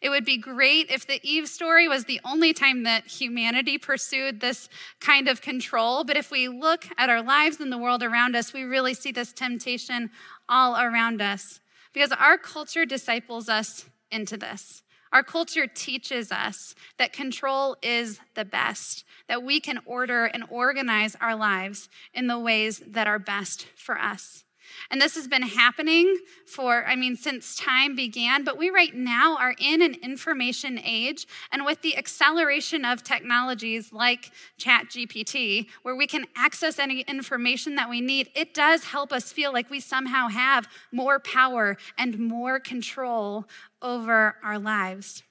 It 0.00 0.08
would 0.08 0.24
be 0.24 0.38
great 0.38 0.90
if 0.90 1.06
the 1.06 1.20
Eve 1.22 1.48
story 1.48 1.88
was 1.88 2.04
the 2.04 2.20
only 2.24 2.54
time 2.54 2.84
that 2.84 3.06
humanity 3.06 3.76
pursued 3.76 4.40
this 4.40 4.68
kind 5.00 5.28
of 5.28 5.42
control. 5.42 6.04
But 6.04 6.16
if 6.16 6.30
we 6.30 6.48
look 6.48 6.86
at 6.96 7.10
our 7.10 7.22
lives 7.22 7.60
and 7.60 7.70
the 7.70 7.78
world 7.78 8.02
around 8.02 8.34
us, 8.34 8.54
we 8.54 8.62
really 8.62 8.94
see 8.94 9.12
this 9.12 9.32
temptation 9.32 10.10
all 10.48 10.80
around 10.80 11.20
us 11.20 11.60
because 11.92 12.12
our 12.12 12.38
culture 12.38 12.86
disciples 12.86 13.50
us 13.50 13.84
into 14.10 14.38
this. 14.38 14.82
Our 15.12 15.22
culture 15.22 15.66
teaches 15.66 16.32
us 16.32 16.74
that 16.98 17.12
control 17.12 17.76
is 17.82 18.18
the 18.34 18.46
best, 18.46 19.04
that 19.28 19.42
we 19.42 19.60
can 19.60 19.80
order 19.84 20.24
and 20.24 20.44
organize 20.48 21.16
our 21.20 21.36
lives 21.36 21.90
in 22.14 22.28
the 22.28 22.38
ways 22.38 22.82
that 22.86 23.06
are 23.06 23.18
best 23.18 23.66
for 23.76 23.98
us. 23.98 24.44
And 24.90 25.00
this 25.00 25.14
has 25.14 25.28
been 25.28 25.42
happening 25.42 26.16
for, 26.46 26.84
I 26.84 26.96
mean, 26.96 27.16
since 27.16 27.56
time 27.56 27.94
began, 27.94 28.44
but 28.44 28.58
we 28.58 28.70
right 28.70 28.94
now 28.94 29.36
are 29.36 29.54
in 29.58 29.82
an 29.82 29.94
information 30.02 30.78
age. 30.84 31.26
And 31.50 31.64
with 31.64 31.82
the 31.82 31.96
acceleration 31.96 32.84
of 32.84 33.02
technologies 33.02 33.92
like 33.92 34.30
ChatGPT, 34.58 35.68
where 35.82 35.96
we 35.96 36.06
can 36.06 36.26
access 36.36 36.78
any 36.78 37.00
information 37.02 37.74
that 37.76 37.88
we 37.88 38.00
need, 38.00 38.30
it 38.34 38.54
does 38.54 38.84
help 38.84 39.12
us 39.12 39.32
feel 39.32 39.52
like 39.52 39.70
we 39.70 39.80
somehow 39.80 40.28
have 40.28 40.68
more 40.90 41.18
power 41.18 41.76
and 41.98 42.18
more 42.18 42.60
control 42.60 43.46
over 43.80 44.36
our 44.42 44.58
lives. 44.58 45.22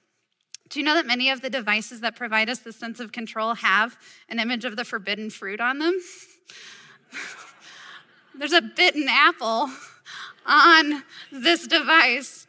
Do 0.72 0.78
you 0.80 0.86
know 0.86 0.94
that 0.94 1.06
many 1.06 1.28
of 1.28 1.42
the 1.42 1.50
devices 1.50 2.00
that 2.00 2.16
provide 2.16 2.48
us 2.48 2.60
the 2.60 2.72
sense 2.72 2.98
of 2.98 3.12
control 3.12 3.54
have 3.56 3.98
an 4.30 4.40
image 4.40 4.64
of 4.64 4.76
the 4.76 4.86
forbidden 4.86 5.28
fruit 5.28 5.60
on 5.60 5.78
them? 5.78 6.00
There's 8.38 8.52
a 8.52 8.62
bitten 8.62 9.06
apple 9.08 9.70
on 10.46 11.02
this 11.30 11.66
device. 11.66 12.46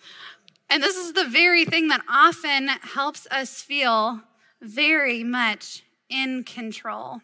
And 0.69 0.81
this 0.81 0.95
is 0.95 1.13
the 1.13 1.27
very 1.27 1.65
thing 1.65 1.89
that 1.89 2.01
often 2.09 2.67
helps 2.67 3.27
us 3.29 3.61
feel 3.61 4.21
very 4.61 5.23
much 5.23 5.83
in 6.09 6.43
control. 6.43 7.19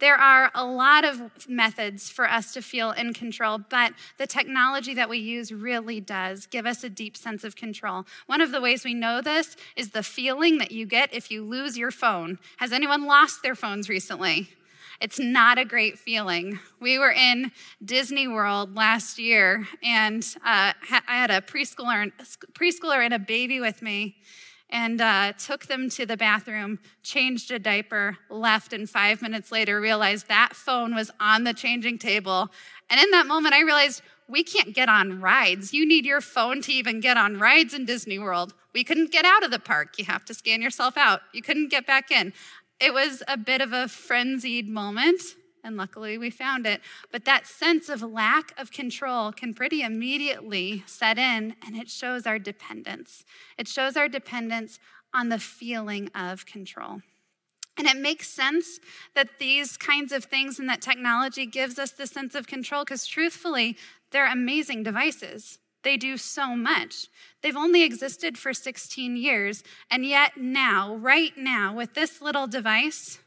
There 0.00 0.14
are 0.14 0.52
a 0.54 0.64
lot 0.64 1.04
of 1.04 1.48
methods 1.48 2.08
for 2.08 2.30
us 2.30 2.52
to 2.54 2.62
feel 2.62 2.92
in 2.92 3.12
control, 3.12 3.58
but 3.58 3.94
the 4.16 4.28
technology 4.28 4.94
that 4.94 5.08
we 5.08 5.18
use 5.18 5.52
really 5.52 6.00
does 6.00 6.46
give 6.46 6.66
us 6.66 6.84
a 6.84 6.88
deep 6.88 7.16
sense 7.16 7.42
of 7.42 7.56
control. 7.56 8.06
One 8.26 8.40
of 8.40 8.52
the 8.52 8.60
ways 8.60 8.84
we 8.84 8.94
know 8.94 9.20
this 9.20 9.56
is 9.74 9.90
the 9.90 10.04
feeling 10.04 10.58
that 10.58 10.70
you 10.70 10.86
get 10.86 11.12
if 11.12 11.32
you 11.32 11.44
lose 11.44 11.76
your 11.76 11.90
phone. 11.90 12.38
Has 12.58 12.72
anyone 12.72 13.06
lost 13.06 13.42
their 13.42 13.56
phones 13.56 13.88
recently? 13.88 14.50
It's 15.00 15.20
not 15.20 15.58
a 15.58 15.64
great 15.64 15.96
feeling. 15.96 16.58
We 16.80 16.98
were 16.98 17.12
in 17.12 17.52
Disney 17.84 18.26
World 18.26 18.74
last 18.74 19.16
year, 19.16 19.64
and 19.80 20.24
uh, 20.44 20.72
I 20.90 21.02
had 21.06 21.30
a 21.30 21.40
preschooler, 21.40 22.10
preschooler 22.52 23.04
and 23.04 23.14
a 23.14 23.18
baby 23.20 23.60
with 23.60 23.80
me, 23.80 24.16
and 24.70 25.00
uh, 25.00 25.34
took 25.38 25.66
them 25.66 25.88
to 25.90 26.04
the 26.04 26.16
bathroom, 26.16 26.80
changed 27.04 27.52
a 27.52 27.60
diaper, 27.60 28.18
left, 28.28 28.72
and 28.72 28.90
five 28.90 29.22
minutes 29.22 29.52
later 29.52 29.80
realized 29.80 30.26
that 30.26 30.56
phone 30.56 30.96
was 30.96 31.12
on 31.20 31.44
the 31.44 31.54
changing 31.54 31.98
table. 31.98 32.50
And 32.90 33.00
in 33.00 33.12
that 33.12 33.28
moment, 33.28 33.54
I 33.54 33.60
realized 33.60 34.02
we 34.28 34.42
can't 34.42 34.74
get 34.74 34.88
on 34.88 35.20
rides. 35.20 35.72
You 35.72 35.86
need 35.86 36.04
your 36.04 36.20
phone 36.20 36.60
to 36.62 36.72
even 36.72 37.00
get 37.00 37.16
on 37.16 37.38
rides 37.38 37.72
in 37.72 37.86
Disney 37.86 38.18
World. 38.18 38.52
We 38.74 38.84
couldn't 38.84 39.10
get 39.10 39.24
out 39.24 39.42
of 39.42 39.50
the 39.50 39.58
park. 39.58 39.98
You 39.98 40.04
have 40.04 40.24
to 40.26 40.34
scan 40.34 40.60
yourself 40.60 40.96
out. 40.96 41.22
You 41.32 41.40
couldn't 41.40 41.70
get 41.70 41.86
back 41.86 42.10
in. 42.10 42.34
It 42.80 42.94
was 42.94 43.22
a 43.26 43.36
bit 43.36 43.60
of 43.60 43.72
a 43.72 43.88
frenzied 43.88 44.68
moment, 44.68 45.20
and 45.64 45.76
luckily 45.76 46.16
we 46.16 46.30
found 46.30 46.66
it. 46.66 46.80
But 47.10 47.24
that 47.24 47.46
sense 47.46 47.88
of 47.88 48.02
lack 48.02 48.58
of 48.58 48.70
control 48.70 49.32
can 49.32 49.52
pretty 49.52 49.82
immediately 49.82 50.84
set 50.86 51.18
in, 51.18 51.56
and 51.66 51.76
it 51.76 51.90
shows 51.90 52.26
our 52.26 52.38
dependence. 52.38 53.24
It 53.56 53.66
shows 53.66 53.96
our 53.96 54.08
dependence 54.08 54.78
on 55.12 55.28
the 55.28 55.38
feeling 55.38 56.08
of 56.14 56.46
control. 56.46 57.00
And 57.76 57.86
it 57.86 57.96
makes 57.96 58.28
sense 58.28 58.80
that 59.14 59.38
these 59.38 59.76
kinds 59.76 60.12
of 60.12 60.24
things 60.24 60.58
and 60.58 60.68
that 60.68 60.82
technology 60.82 61.46
gives 61.46 61.78
us 61.78 61.92
the 61.92 62.06
sense 62.06 62.34
of 62.34 62.46
control 62.46 62.84
because 62.84 63.06
truthfully, 63.06 63.76
they're 64.10 64.30
amazing 64.30 64.82
devices. 64.82 65.58
They 65.82 65.96
do 65.96 66.16
so 66.16 66.56
much. 66.56 67.06
They've 67.42 67.56
only 67.56 67.82
existed 67.82 68.36
for 68.36 68.52
16 68.52 69.16
years, 69.16 69.62
and 69.90 70.04
yet 70.04 70.36
now, 70.36 70.96
right 70.96 71.36
now, 71.36 71.74
with 71.74 71.94
this 71.94 72.20
little 72.20 72.46
device, 72.46 73.18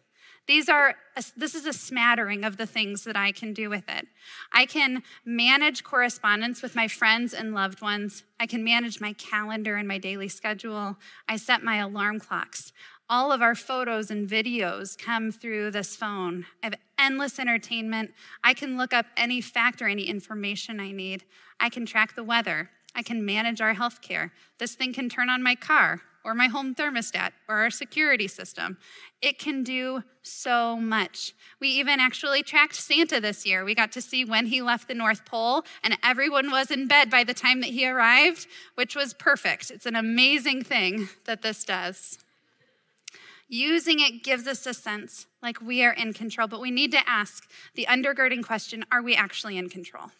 these 0.47 0.67
are 0.67 0.95
this 1.37 1.55
is 1.55 1.65
a 1.65 1.73
smattering 1.73 2.43
of 2.43 2.57
the 2.57 2.65
things 2.65 3.03
that 3.03 3.15
I 3.15 3.31
can 3.31 3.53
do 3.53 3.69
with 3.69 3.83
it. 3.87 4.07
I 4.51 4.65
can 4.65 5.03
manage 5.23 5.83
correspondence 5.83 6.61
with 6.61 6.75
my 6.75 6.87
friends 6.87 7.33
and 7.33 7.53
loved 7.53 7.81
ones. 7.81 8.23
I 8.39 8.47
can 8.47 8.63
manage 8.63 8.99
my 8.99 9.13
calendar 9.13 9.75
and 9.75 9.87
my 9.87 9.97
daily 9.97 10.29
schedule. 10.29 10.97
I 11.27 11.35
set 11.35 11.63
my 11.63 11.77
alarm 11.77 12.19
clocks. 12.19 12.73
All 13.09 13.31
of 13.31 13.41
our 13.41 13.55
photos 13.55 14.09
and 14.09 14.27
videos 14.27 14.97
come 14.97 15.31
through 15.31 15.71
this 15.71 15.95
phone. 15.95 16.45
I 16.63 16.67
have 16.67 16.75
endless 16.97 17.39
entertainment. 17.39 18.11
I 18.43 18.53
can 18.53 18.77
look 18.77 18.93
up 18.93 19.05
any 19.17 19.41
fact 19.41 19.81
or 19.81 19.87
any 19.87 20.03
information 20.03 20.79
I 20.79 20.91
need. 20.91 21.25
I 21.61 21.69
can 21.69 21.85
track 21.85 22.15
the 22.15 22.23
weather. 22.23 22.71
I 22.95 23.03
can 23.03 23.23
manage 23.23 23.61
our 23.61 23.73
health 23.73 24.01
care. 24.01 24.33
This 24.57 24.75
thing 24.75 24.93
can 24.93 25.07
turn 25.07 25.29
on 25.29 25.41
my 25.41 25.55
car 25.55 26.01
or 26.23 26.33
my 26.33 26.47
home 26.47 26.75
thermostat 26.75 27.31
or 27.47 27.59
our 27.59 27.69
security 27.69 28.27
system. 28.27 28.77
It 29.21 29.39
can 29.39 29.63
do 29.63 30.03
so 30.23 30.75
much. 30.75 31.33
We 31.59 31.69
even 31.69 31.99
actually 31.99 32.43
tracked 32.43 32.75
Santa 32.75 33.19
this 33.19 33.45
year. 33.45 33.63
We 33.63 33.75
got 33.75 33.91
to 33.93 34.01
see 34.01 34.25
when 34.25 34.47
he 34.47 34.61
left 34.61 34.87
the 34.87 34.93
North 34.93 35.25
Pole, 35.25 35.63
and 35.83 35.97
everyone 36.03 36.51
was 36.51 36.69
in 36.69 36.87
bed 36.87 37.09
by 37.09 37.23
the 37.23 37.33
time 37.33 37.61
that 37.61 37.69
he 37.69 37.87
arrived, 37.87 38.47
which 38.75 38.95
was 38.95 39.13
perfect. 39.13 39.71
It's 39.71 39.85
an 39.85 39.95
amazing 39.95 40.63
thing 40.63 41.09
that 41.25 41.41
this 41.41 41.63
does. 41.63 42.19
Using 43.47 43.99
it 43.99 44.23
gives 44.23 44.47
us 44.47 44.65
a 44.65 44.73
sense 44.73 45.27
like 45.41 45.59
we 45.59 45.83
are 45.83 45.93
in 45.93 46.13
control, 46.13 46.47
but 46.47 46.61
we 46.61 46.71
need 46.71 46.91
to 46.91 47.09
ask 47.09 47.49
the 47.75 47.85
undergirding 47.89 48.45
question 48.45 48.85
are 48.91 49.01
we 49.01 49.15
actually 49.15 49.57
in 49.57 49.69
control? 49.69 50.11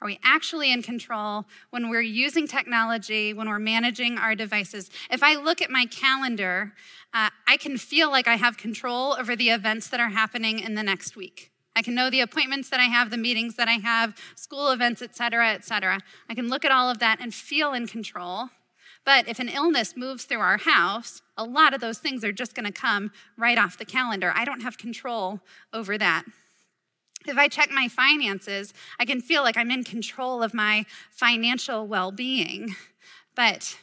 Are 0.00 0.06
we 0.06 0.18
actually 0.22 0.72
in 0.72 0.82
control 0.82 1.46
when 1.70 1.88
we're 1.88 2.02
using 2.02 2.46
technology, 2.46 3.32
when 3.32 3.48
we're 3.48 3.58
managing 3.58 4.18
our 4.18 4.34
devices? 4.34 4.90
If 5.10 5.22
I 5.22 5.36
look 5.36 5.62
at 5.62 5.70
my 5.70 5.86
calendar, 5.86 6.74
uh, 7.14 7.30
I 7.48 7.56
can 7.56 7.78
feel 7.78 8.10
like 8.10 8.28
I 8.28 8.36
have 8.36 8.58
control 8.58 9.16
over 9.18 9.34
the 9.34 9.48
events 9.50 9.88
that 9.88 10.00
are 10.00 10.10
happening 10.10 10.58
in 10.58 10.74
the 10.74 10.82
next 10.82 11.16
week. 11.16 11.50
I 11.74 11.82
can 11.82 11.94
know 11.94 12.10
the 12.10 12.20
appointments 12.20 12.68
that 12.70 12.80
I 12.80 12.84
have, 12.84 13.10
the 13.10 13.16
meetings 13.16 13.56
that 13.56 13.68
I 13.68 13.74
have, 13.74 14.16
school 14.34 14.70
events, 14.70 15.00
et 15.00 15.16
cetera, 15.16 15.50
et 15.50 15.64
cetera. 15.64 16.00
I 16.28 16.34
can 16.34 16.48
look 16.48 16.64
at 16.64 16.72
all 16.72 16.90
of 16.90 16.98
that 16.98 17.20
and 17.20 17.34
feel 17.34 17.72
in 17.72 17.86
control. 17.86 18.48
But 19.04 19.28
if 19.28 19.38
an 19.38 19.48
illness 19.48 19.94
moves 19.96 20.24
through 20.24 20.40
our 20.40 20.58
house, 20.58 21.22
a 21.36 21.44
lot 21.44 21.74
of 21.74 21.80
those 21.80 21.98
things 21.98 22.24
are 22.24 22.32
just 22.32 22.54
going 22.54 22.66
to 22.66 22.72
come 22.72 23.12
right 23.36 23.56
off 23.56 23.78
the 23.78 23.84
calendar. 23.84 24.32
I 24.34 24.44
don't 24.44 24.62
have 24.62 24.78
control 24.78 25.40
over 25.72 25.96
that. 25.96 26.24
If 27.28 27.36
I 27.36 27.48
check 27.48 27.70
my 27.70 27.88
finances, 27.88 28.72
I 28.98 29.04
can 29.04 29.20
feel 29.20 29.42
like 29.42 29.56
I'm 29.56 29.70
in 29.70 29.84
control 29.84 30.42
of 30.42 30.54
my 30.54 30.84
financial 31.10 31.86
well 31.86 32.12
being. 32.12 32.74
But 33.34 33.76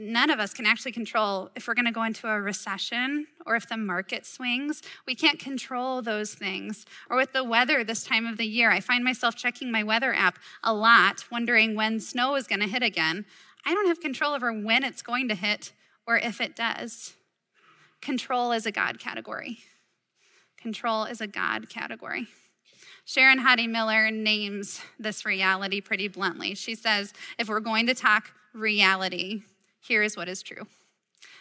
none 0.00 0.30
of 0.30 0.40
us 0.40 0.54
can 0.54 0.66
actually 0.66 0.92
control 0.92 1.50
if 1.54 1.68
we're 1.68 1.74
going 1.74 1.84
to 1.84 1.92
go 1.92 2.04
into 2.04 2.28
a 2.28 2.40
recession 2.40 3.26
or 3.46 3.54
if 3.56 3.68
the 3.68 3.76
market 3.76 4.26
swings. 4.26 4.82
We 5.06 5.14
can't 5.14 5.38
control 5.38 6.02
those 6.02 6.34
things. 6.34 6.86
Or 7.10 7.16
with 7.16 7.32
the 7.32 7.44
weather 7.44 7.84
this 7.84 8.04
time 8.04 8.26
of 8.26 8.38
the 8.38 8.46
year, 8.46 8.70
I 8.70 8.80
find 8.80 9.04
myself 9.04 9.36
checking 9.36 9.70
my 9.70 9.82
weather 9.82 10.12
app 10.14 10.38
a 10.62 10.72
lot, 10.72 11.24
wondering 11.30 11.74
when 11.74 12.00
snow 12.00 12.34
is 12.34 12.46
going 12.46 12.60
to 12.60 12.68
hit 12.68 12.82
again. 12.82 13.24
I 13.64 13.74
don't 13.74 13.86
have 13.86 14.00
control 14.00 14.34
over 14.34 14.52
when 14.52 14.84
it's 14.84 15.02
going 15.02 15.28
to 15.28 15.34
hit 15.34 15.72
or 16.06 16.16
if 16.16 16.40
it 16.40 16.56
does. 16.56 17.14
Control 18.00 18.52
is 18.52 18.66
a 18.66 18.72
God 18.72 18.98
category. 18.98 19.58
Control 20.58 21.04
is 21.04 21.20
a 21.20 21.26
God 21.26 21.68
category. 21.68 22.26
Sharon 23.06 23.38
Hodde 23.38 23.68
Miller 23.68 24.10
names 24.10 24.80
this 24.98 25.26
reality 25.26 25.80
pretty 25.80 26.08
bluntly. 26.08 26.54
She 26.54 26.74
says, 26.74 27.12
if 27.38 27.48
we're 27.48 27.60
going 27.60 27.86
to 27.86 27.94
talk 27.94 28.30
reality, 28.54 29.42
here 29.80 30.02
is 30.02 30.16
what 30.16 30.28
is 30.28 30.42
true. 30.42 30.66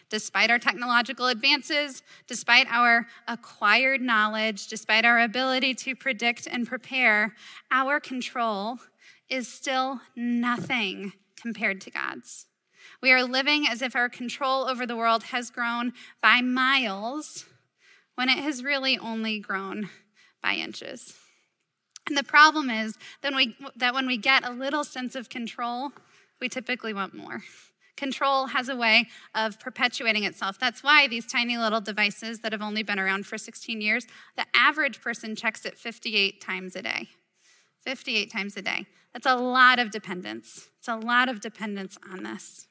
Despite 0.10 0.51
our 0.51 0.60
technological 0.60 1.27
advances, 1.27 2.03
despite 2.27 2.67
our 2.70 3.08
acquired 3.27 4.01
knowledge, 4.01 4.67
despite 4.67 5.05
our 5.05 5.22
ability 5.22 5.74
to 5.75 5.96
predict 5.96 6.48
and 6.48 6.67
prepare, 6.67 7.34
our 7.72 8.00
control 8.00 8.77
is 9.29 9.48
still 9.48 10.01
nothing 10.15 11.13
compared 11.41 11.79
to 11.82 11.91
God's. 11.91 12.46
We 13.01 13.12
are 13.12 13.24
living 13.24 13.65
as 13.67 13.82
if 13.82 13.96
our 13.96 14.10
control 14.10 14.67
over 14.70 14.86
the 14.86 14.98
world 14.98 15.24
has 15.24 15.50
grown 15.50 15.93
by 16.22 16.41
miles 16.41 17.46
when 18.15 18.29
it 18.29 18.39
has 18.39 18.63
really 18.63 19.00
only 19.00 19.39
grown 19.39 19.89
by 20.41 20.55
inches. 20.55 21.17
And 22.07 22.17
the 22.17 22.24
problem 22.24 22.69
is 22.69 22.98
that, 23.22 23.33
we, 23.33 23.55
that 23.75 23.93
when 23.93 24.07
we 24.07 24.17
get 24.17 24.48
a 24.48 24.51
little 24.51 24.83
sense 24.83 25.15
of 25.15 25.29
control, 25.29 25.91
we 26.41 26.50
typically 26.50 26.93
want 26.93 27.13
more. 27.13 27.41
Control 27.95 28.48
has 28.48 28.69
a 28.69 28.75
way 28.75 29.07
of 29.36 29.60
perpetuating 29.60 30.24
itself. 30.24 30.60
That's 30.60 30.83
why 30.83 31.07
these 31.07 31.25
tiny 31.25 31.57
little 31.57 31.79
devices 31.79 32.39
that 32.39 32.51
have 32.51 32.62
only 32.62 32.83
been 32.83 33.00
around 33.00 33.25
for 33.25 33.38
16 33.38 33.79
years, 33.79 34.07
the 34.36 34.45
average 34.55 35.00
person 35.00 35.36
checks 35.36 35.65
it 35.65 35.77
58 35.77 36.41
times 36.41 36.75
a 36.75 36.81
day. 36.81 37.10
58 37.81 38.31
times 38.31 38.57
a 38.57 38.62
day. 38.62 38.88
That's 39.13 39.27
a 39.27 39.36
lot 39.36 39.79
of 39.79 39.91
dependence. 39.91 40.69
It's 40.79 40.88
a 40.88 40.95
lot 40.95 41.29
of 41.29 41.39
dependence 41.39 41.98
on 42.12 42.24
this. 42.24 42.67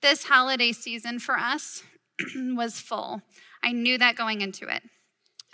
This 0.00 0.24
holiday 0.24 0.72
season 0.72 1.18
for 1.18 1.36
us 1.36 1.82
was 2.36 2.80
full. 2.80 3.22
I 3.62 3.72
knew 3.72 3.98
that 3.98 4.14
going 4.14 4.40
into 4.40 4.72
it. 4.72 4.82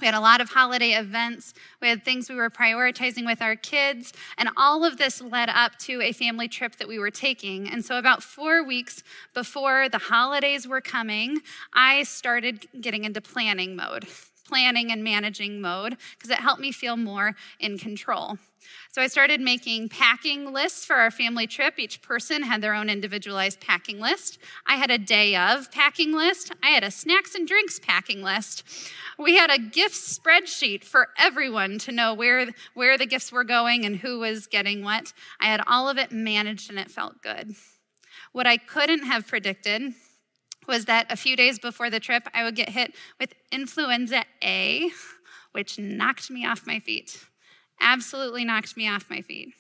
We 0.01 0.07
had 0.07 0.15
a 0.15 0.21
lot 0.21 0.41
of 0.41 0.51
holiday 0.51 0.91
events. 0.91 1.55
We 1.81 1.89
had 1.89 2.05
things 2.05 2.29
we 2.29 2.35
were 2.35 2.51
prioritizing 2.51 3.25
with 3.25 3.41
our 3.41 3.55
kids. 3.55 4.13
And 4.37 4.49
all 4.57 4.85
of 4.85 4.97
this 4.97 5.23
led 5.23 5.49
up 5.49 5.79
to 5.81 6.03
a 6.03 6.13
family 6.13 6.49
trip 6.49 6.77
that 6.77 6.89
we 6.89 6.99
were 6.99 7.13
taking. 7.13 7.69
And 7.69 7.85
so, 7.85 7.97
about 7.97 8.23
four 8.23 8.65
weeks 8.65 9.03
before 9.35 9.89
the 9.89 9.99
holidays 9.99 10.67
were 10.67 10.81
coming, 10.81 11.39
I 11.73 12.03
started 12.03 12.67
getting 12.81 13.05
into 13.05 13.21
planning 13.21 13.77
mode, 13.77 14.07
planning 14.45 14.93
and 14.93 15.03
managing 15.03 15.61
mode, 15.61 15.97
because 16.17 16.31
it 16.31 16.39
helped 16.39 16.61
me 16.61 16.73
feel 16.73 16.97
more 16.97 17.35
in 17.59 17.79
control. 17.79 18.39
So 18.91 19.03
I 19.03 19.09
started 19.09 19.41
making 19.41 19.89
packing 19.89 20.53
lists 20.53 20.85
for 20.85 20.97
our 20.97 21.11
family 21.11 21.47
trip. 21.47 21.79
Each 21.79 22.01
person 22.01 22.43
had 22.43 22.63
their 22.63 22.75
own 22.75 22.89
individualized 22.89 23.61
packing 23.61 24.01
list. 24.01 24.39
I 24.67 24.77
had 24.77 24.91
a 24.91 24.99
day 24.99 25.37
of 25.37 25.71
packing 25.71 26.13
list. 26.13 26.53
I 26.63 26.69
had 26.69 26.85
a 26.85 26.91
snacks 26.91 27.35
and 27.35 27.47
drinks 27.47 27.79
packing 27.79 28.23
list. 28.23 28.65
We 29.19 29.37
had 29.37 29.51
a 29.51 29.59
gift 29.59 29.95
spreadsheet 29.95 30.85
for 30.85 31.09
everyone 31.19 31.79
to 31.81 31.93
know 31.93 32.15
where, 32.15 32.47
where 32.75 32.97
the 32.97 33.07
gifts 33.07 33.31
were 33.31 33.45
going 33.45 33.85
and 33.85 33.97
who 33.97 34.21
was 34.21 34.47
getting 34.47 34.83
what. 34.83 35.13
I 35.41 35.47
had 35.47 35.61
all 35.67 35.89
of 35.89 35.99
it 35.99 36.11
managed 36.11 36.71
and 36.71 36.79
it 36.79 36.91
felt 36.91 37.23
good. 37.23 37.55
What 38.33 38.47
I 38.47 38.57
couldn't 38.57 39.05
have 39.05 39.27
predicted 39.27 39.93
was 40.67 40.85
that 40.87 41.11
a 41.11 41.17
few 41.17 41.37
days 41.37 41.59
before 41.59 41.91
the 41.91 42.01
trip, 42.01 42.29
I 42.35 42.45
would 42.45 42.57
get 42.57 42.69
hit 42.69 42.95
with 43.19 43.35
influenza 43.53 44.25
A, 44.43 44.91
which 45.53 45.79
knocked 45.79 46.31
me 46.31 46.47
off 46.47 46.67
my 46.67 46.81
feet 46.81 47.19
absolutely 47.81 48.45
knocked 48.45 48.77
me 48.77 48.89
off 48.89 49.09
my 49.11 49.21
feet. 49.21 49.55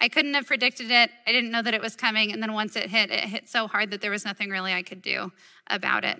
I 0.00 0.08
couldn't 0.08 0.34
have 0.34 0.46
predicted 0.46 0.90
it. 0.90 1.10
I 1.26 1.32
didn't 1.32 1.50
know 1.50 1.62
that 1.62 1.74
it 1.74 1.80
was 1.80 1.96
coming. 1.96 2.32
And 2.32 2.40
then 2.42 2.52
once 2.52 2.76
it 2.76 2.88
hit, 2.88 3.10
it 3.10 3.24
hit 3.24 3.48
so 3.48 3.66
hard 3.66 3.90
that 3.90 4.00
there 4.00 4.12
was 4.12 4.24
nothing 4.24 4.48
really 4.48 4.72
I 4.72 4.82
could 4.82 5.02
do 5.02 5.32
about 5.66 6.04
it. 6.04 6.18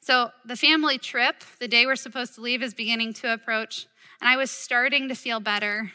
So 0.00 0.30
the 0.44 0.56
family 0.56 0.98
trip, 0.98 1.36
the 1.60 1.68
day 1.68 1.86
we're 1.86 1.96
supposed 1.96 2.34
to 2.34 2.40
leave, 2.40 2.62
is 2.62 2.74
beginning 2.74 3.14
to 3.14 3.32
approach. 3.32 3.86
And 4.20 4.28
I 4.28 4.36
was 4.36 4.50
starting 4.50 5.08
to 5.08 5.14
feel 5.14 5.40
better. 5.40 5.92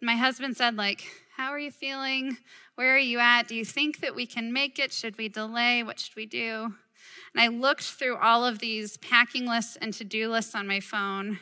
My 0.00 0.16
husband 0.16 0.56
said, 0.56 0.76
like, 0.76 1.04
how 1.36 1.50
are 1.50 1.58
you 1.58 1.70
feeling? 1.70 2.38
Where 2.76 2.94
are 2.94 2.98
you 2.98 3.18
at? 3.18 3.46
Do 3.46 3.54
you 3.54 3.64
think 3.64 4.00
that 4.00 4.14
we 4.14 4.26
can 4.26 4.52
make 4.52 4.78
it? 4.78 4.92
Should 4.92 5.18
we 5.18 5.28
delay? 5.28 5.82
What 5.82 5.98
should 5.98 6.16
we 6.16 6.26
do? 6.26 6.74
And 7.34 7.42
I 7.42 7.48
looked 7.48 7.82
through 7.82 8.16
all 8.16 8.44
of 8.44 8.60
these 8.60 8.96
packing 8.98 9.46
lists 9.46 9.76
and 9.80 9.92
to 9.94 10.04
do 10.04 10.28
lists 10.28 10.54
on 10.54 10.66
my 10.66 10.80
phone. 10.80 11.38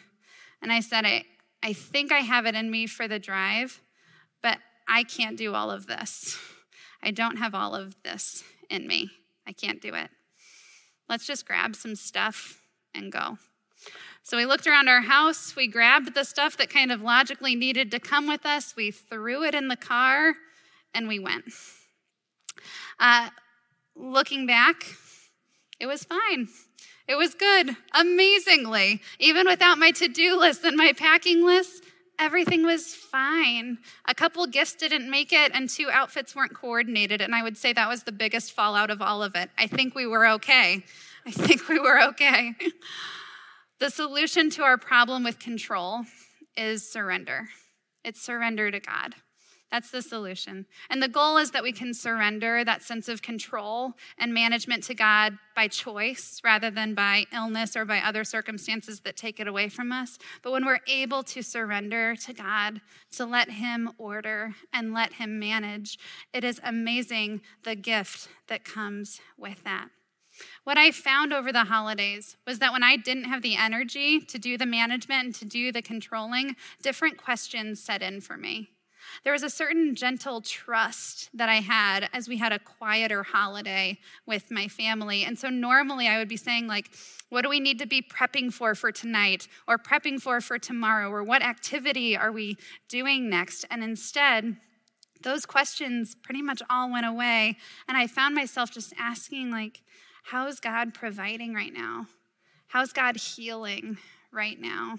And 0.62 0.72
I 0.72 0.80
said, 0.80 1.04
I, 1.04 1.24
I 1.62 1.72
think 1.74 2.10
I 2.10 2.20
have 2.20 2.46
it 2.46 2.54
in 2.54 2.70
me 2.70 2.86
for 2.86 3.06
the 3.06 3.18
drive, 3.18 3.80
but 4.42 4.58
I 4.88 5.04
can't 5.04 5.36
do 5.36 5.54
all 5.54 5.70
of 5.70 5.86
this. 5.86 6.38
I 7.02 7.10
don't 7.10 7.36
have 7.36 7.54
all 7.54 7.74
of 7.74 7.94
this 8.02 8.42
in 8.70 8.86
me. 8.86 9.10
I 9.46 9.52
can't 9.52 9.82
do 9.82 9.94
it. 9.94 10.08
Let's 11.08 11.26
just 11.26 11.46
grab 11.46 11.76
some 11.76 11.94
stuff 11.94 12.62
and 12.94 13.12
go. 13.12 13.36
So 14.22 14.36
we 14.36 14.46
looked 14.46 14.68
around 14.68 14.88
our 14.88 15.00
house, 15.00 15.56
we 15.56 15.66
grabbed 15.66 16.14
the 16.14 16.22
stuff 16.22 16.56
that 16.58 16.70
kind 16.70 16.92
of 16.92 17.02
logically 17.02 17.56
needed 17.56 17.90
to 17.90 17.98
come 17.98 18.28
with 18.28 18.46
us, 18.46 18.74
we 18.76 18.92
threw 18.92 19.42
it 19.42 19.54
in 19.54 19.66
the 19.66 19.76
car, 19.76 20.34
and 20.94 21.08
we 21.08 21.18
went. 21.18 21.44
Uh, 23.00 23.30
looking 23.96 24.46
back, 24.46 24.84
it 25.82 25.86
was 25.86 26.04
fine. 26.04 26.46
It 27.08 27.16
was 27.16 27.34
good, 27.34 27.76
amazingly. 27.92 29.02
Even 29.18 29.48
without 29.48 29.78
my 29.78 29.90
to 29.90 30.06
do 30.06 30.38
list 30.38 30.62
and 30.62 30.76
my 30.76 30.92
packing 30.96 31.44
list, 31.44 31.82
everything 32.20 32.64
was 32.64 32.94
fine. 32.94 33.78
A 34.06 34.14
couple 34.14 34.46
gifts 34.46 34.76
didn't 34.76 35.10
make 35.10 35.32
it, 35.32 35.50
and 35.52 35.68
two 35.68 35.90
outfits 35.90 36.36
weren't 36.36 36.54
coordinated. 36.54 37.20
And 37.20 37.34
I 37.34 37.42
would 37.42 37.58
say 37.58 37.72
that 37.72 37.88
was 37.88 38.04
the 38.04 38.12
biggest 38.12 38.52
fallout 38.52 38.90
of 38.90 39.02
all 39.02 39.24
of 39.24 39.34
it. 39.34 39.50
I 39.58 39.66
think 39.66 39.96
we 39.96 40.06
were 40.06 40.24
okay. 40.28 40.84
I 41.26 41.32
think 41.32 41.68
we 41.68 41.80
were 41.80 42.00
okay. 42.10 42.54
the 43.80 43.90
solution 43.90 44.50
to 44.50 44.62
our 44.62 44.78
problem 44.78 45.24
with 45.24 45.40
control 45.40 46.04
is 46.56 46.88
surrender. 46.88 47.48
It's 48.04 48.22
surrender 48.22 48.70
to 48.70 48.78
God. 48.78 49.16
That's 49.72 49.90
the 49.90 50.02
solution. 50.02 50.66
And 50.90 51.02
the 51.02 51.08
goal 51.08 51.38
is 51.38 51.50
that 51.52 51.62
we 51.62 51.72
can 51.72 51.94
surrender 51.94 52.62
that 52.62 52.82
sense 52.82 53.08
of 53.08 53.22
control 53.22 53.94
and 54.18 54.34
management 54.34 54.84
to 54.84 54.94
God 54.94 55.38
by 55.56 55.66
choice 55.68 56.42
rather 56.44 56.70
than 56.70 56.92
by 56.94 57.24
illness 57.32 57.74
or 57.74 57.86
by 57.86 58.00
other 58.00 58.22
circumstances 58.22 59.00
that 59.00 59.16
take 59.16 59.40
it 59.40 59.48
away 59.48 59.70
from 59.70 59.90
us. 59.90 60.18
But 60.42 60.52
when 60.52 60.66
we're 60.66 60.80
able 60.86 61.22
to 61.22 61.42
surrender 61.42 62.14
to 62.16 62.34
God, 62.34 62.82
to 63.12 63.24
let 63.24 63.50
Him 63.50 63.90
order 63.96 64.54
and 64.74 64.92
let 64.92 65.14
Him 65.14 65.38
manage, 65.38 65.98
it 66.34 66.44
is 66.44 66.60
amazing 66.62 67.40
the 67.64 67.74
gift 67.74 68.28
that 68.48 68.66
comes 68.66 69.22
with 69.38 69.64
that. 69.64 69.88
What 70.64 70.76
I 70.76 70.90
found 70.90 71.32
over 71.32 71.50
the 71.50 71.64
holidays 71.64 72.36
was 72.46 72.58
that 72.58 72.72
when 72.72 72.82
I 72.82 72.96
didn't 72.96 73.24
have 73.24 73.40
the 73.40 73.56
energy 73.56 74.20
to 74.20 74.38
do 74.38 74.58
the 74.58 74.66
management 74.66 75.24
and 75.24 75.34
to 75.36 75.46
do 75.46 75.72
the 75.72 75.82
controlling, 75.82 76.56
different 76.82 77.16
questions 77.16 77.82
set 77.82 78.02
in 78.02 78.20
for 78.20 78.36
me. 78.36 78.68
There 79.24 79.32
was 79.32 79.42
a 79.42 79.50
certain 79.50 79.94
gentle 79.94 80.40
trust 80.40 81.30
that 81.34 81.48
I 81.48 81.56
had 81.56 82.08
as 82.12 82.28
we 82.28 82.38
had 82.38 82.52
a 82.52 82.58
quieter 82.58 83.22
holiday 83.22 83.98
with 84.26 84.50
my 84.50 84.68
family. 84.68 85.24
And 85.24 85.38
so 85.38 85.48
normally 85.48 86.08
I 86.08 86.18
would 86.18 86.28
be 86.28 86.36
saying, 86.36 86.66
like, 86.66 86.90
what 87.28 87.42
do 87.42 87.48
we 87.48 87.60
need 87.60 87.78
to 87.78 87.86
be 87.86 88.02
prepping 88.02 88.52
for 88.52 88.74
for 88.74 88.92
tonight 88.92 89.48
or 89.66 89.78
prepping 89.78 90.20
for 90.20 90.40
for 90.40 90.58
tomorrow 90.58 91.08
or 91.10 91.22
what 91.22 91.42
activity 91.42 92.16
are 92.16 92.32
we 92.32 92.56
doing 92.88 93.30
next? 93.30 93.64
And 93.70 93.82
instead, 93.82 94.56
those 95.22 95.46
questions 95.46 96.16
pretty 96.22 96.42
much 96.42 96.62
all 96.68 96.90
went 96.90 97.06
away. 97.06 97.56
And 97.88 97.96
I 97.96 98.06
found 98.06 98.34
myself 98.34 98.70
just 98.70 98.92
asking, 98.98 99.50
like, 99.50 99.82
how 100.24 100.46
is 100.46 100.60
God 100.60 100.94
providing 100.94 101.54
right 101.54 101.72
now? 101.72 102.06
How's 102.68 102.92
God 102.92 103.16
healing 103.16 103.98
right 104.32 104.58
now? 104.60 104.96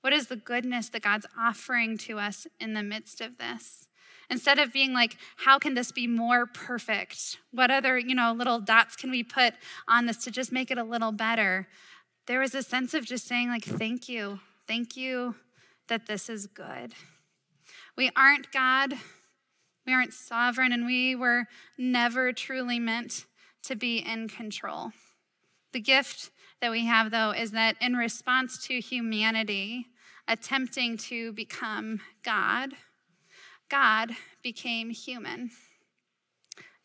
What 0.00 0.12
is 0.12 0.28
the 0.28 0.36
goodness 0.36 0.88
that 0.90 1.02
God's 1.02 1.26
offering 1.38 1.98
to 1.98 2.18
us 2.18 2.46
in 2.60 2.74
the 2.74 2.82
midst 2.82 3.20
of 3.20 3.38
this? 3.38 3.88
Instead 4.30 4.58
of 4.58 4.72
being 4.72 4.92
like, 4.92 5.16
how 5.36 5.58
can 5.58 5.74
this 5.74 5.90
be 5.90 6.06
more 6.06 6.46
perfect? 6.46 7.38
What 7.50 7.70
other, 7.70 7.98
you 7.98 8.14
know, 8.14 8.32
little 8.32 8.60
dots 8.60 8.94
can 8.94 9.10
we 9.10 9.22
put 9.22 9.54
on 9.88 10.06
this 10.06 10.18
to 10.24 10.30
just 10.30 10.52
make 10.52 10.70
it 10.70 10.78
a 10.78 10.84
little 10.84 11.12
better? 11.12 11.66
There 12.26 12.40
was 12.40 12.54
a 12.54 12.62
sense 12.62 12.92
of 12.92 13.06
just 13.06 13.26
saying, 13.26 13.48
like, 13.48 13.64
thank 13.64 14.08
you. 14.08 14.40
Thank 14.66 14.96
you 14.96 15.34
that 15.88 16.06
this 16.06 16.28
is 16.28 16.46
good. 16.46 16.92
We 17.96 18.10
aren't 18.14 18.52
God. 18.52 18.94
We 19.86 19.94
aren't 19.94 20.12
sovereign, 20.12 20.72
and 20.72 20.84
we 20.84 21.16
were 21.16 21.46
never 21.78 22.32
truly 22.34 22.78
meant 22.78 23.24
to 23.62 23.74
be 23.74 23.98
in 23.98 24.28
control. 24.28 24.92
The 25.72 25.80
gift 25.80 26.30
that 26.60 26.70
we 26.70 26.86
have, 26.86 27.10
though, 27.10 27.30
is 27.30 27.52
that 27.52 27.76
in 27.80 27.94
response 27.94 28.66
to 28.66 28.80
humanity 28.80 29.86
attempting 30.26 30.96
to 30.96 31.32
become 31.32 32.00
God, 32.22 32.74
God 33.68 34.12
became 34.42 34.90
human. 34.90 35.50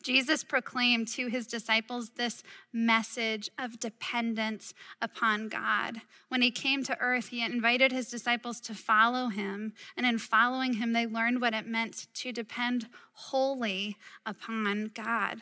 Jesus 0.03 0.43
proclaimed 0.43 1.07
to 1.09 1.27
his 1.27 1.47
disciples 1.47 2.11
this 2.11 2.43
message 2.73 3.49
of 3.57 3.79
dependence 3.79 4.73
upon 5.01 5.47
God. 5.47 6.01
When 6.27 6.41
he 6.41 6.51
came 6.51 6.83
to 6.83 6.99
earth, 6.99 7.29
he 7.29 7.43
invited 7.43 7.93
his 7.93 8.09
disciples 8.09 8.59
to 8.61 8.75
follow 8.75 9.29
him. 9.29 9.73
And 9.95 10.05
in 10.05 10.17
following 10.17 10.73
him, 10.73 10.91
they 10.91 11.07
learned 11.07 11.39
what 11.39 11.53
it 11.53 11.65
meant 11.65 12.07
to 12.15 12.33
depend 12.33 12.89
wholly 13.13 13.95
upon 14.25 14.91
God. 14.93 15.41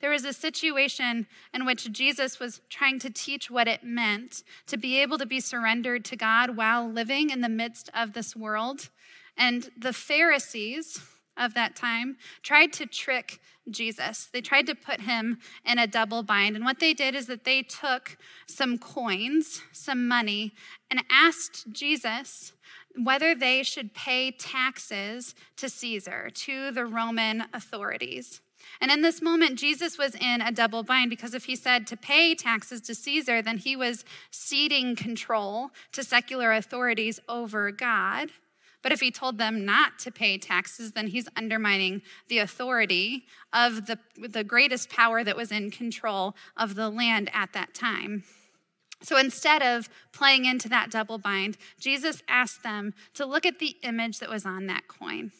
There 0.00 0.10
was 0.10 0.24
a 0.24 0.32
situation 0.32 1.26
in 1.52 1.66
which 1.66 1.90
Jesus 1.92 2.38
was 2.38 2.60
trying 2.68 2.98
to 3.00 3.10
teach 3.10 3.50
what 3.50 3.66
it 3.66 3.82
meant 3.82 4.44
to 4.66 4.76
be 4.76 5.00
able 5.00 5.18
to 5.18 5.26
be 5.26 5.40
surrendered 5.40 6.04
to 6.06 6.16
God 6.16 6.56
while 6.56 6.88
living 6.88 7.30
in 7.30 7.40
the 7.40 7.48
midst 7.48 7.90
of 7.94 8.12
this 8.12 8.36
world. 8.36 8.90
And 9.36 9.70
the 9.76 9.92
Pharisees 9.92 11.00
of 11.36 11.54
that 11.54 11.76
time 11.76 12.16
tried 12.42 12.72
to 12.74 12.86
trick 12.86 13.40
Jesus. 13.70 14.28
They 14.32 14.40
tried 14.40 14.66
to 14.66 14.74
put 14.74 15.02
him 15.02 15.38
in 15.64 15.78
a 15.78 15.86
double 15.86 16.22
bind. 16.22 16.56
And 16.56 16.64
what 16.64 16.80
they 16.80 16.94
did 16.94 17.14
is 17.14 17.26
that 17.26 17.44
they 17.44 17.62
took 17.62 18.16
some 18.46 18.78
coins, 18.78 19.62
some 19.72 20.08
money, 20.08 20.54
and 20.90 21.04
asked 21.10 21.70
Jesus 21.72 22.52
whether 22.96 23.34
they 23.34 23.62
should 23.62 23.94
pay 23.94 24.30
taxes 24.32 25.34
to 25.56 25.68
Caesar, 25.68 26.30
to 26.34 26.72
the 26.72 26.86
Roman 26.86 27.44
authorities. 27.52 28.40
And 28.80 28.90
in 28.90 29.02
this 29.02 29.20
moment, 29.20 29.58
Jesus 29.58 29.98
was 29.98 30.14
in 30.14 30.40
a 30.40 30.52
double 30.52 30.82
bind 30.82 31.10
because 31.10 31.34
if 31.34 31.44
he 31.44 31.56
said 31.56 31.86
to 31.88 31.96
pay 31.96 32.34
taxes 32.34 32.80
to 32.82 32.94
Caesar, 32.94 33.42
then 33.42 33.58
he 33.58 33.76
was 33.76 34.04
ceding 34.30 34.96
control 34.96 35.70
to 35.92 36.04
secular 36.04 36.52
authorities 36.52 37.20
over 37.28 37.70
God. 37.70 38.30
But 38.82 38.92
if 38.92 39.00
he 39.00 39.10
told 39.10 39.38
them 39.38 39.64
not 39.64 39.98
to 40.00 40.12
pay 40.12 40.38
taxes, 40.38 40.92
then 40.92 41.08
he's 41.08 41.28
undermining 41.36 42.02
the 42.28 42.38
authority 42.38 43.24
of 43.52 43.86
the, 43.86 43.98
the 44.16 44.44
greatest 44.44 44.88
power 44.88 45.24
that 45.24 45.36
was 45.36 45.50
in 45.50 45.70
control 45.70 46.36
of 46.56 46.74
the 46.74 46.88
land 46.88 47.30
at 47.34 47.52
that 47.54 47.74
time. 47.74 48.22
So 49.02 49.16
instead 49.16 49.62
of 49.62 49.88
playing 50.12 50.44
into 50.44 50.68
that 50.68 50.90
double 50.90 51.18
bind, 51.18 51.56
Jesus 51.78 52.22
asked 52.28 52.62
them 52.62 52.94
to 53.14 53.26
look 53.26 53.46
at 53.46 53.58
the 53.58 53.76
image 53.82 54.18
that 54.18 54.28
was 54.28 54.44
on 54.44 54.66
that 54.66 54.88
coin. 54.88 55.32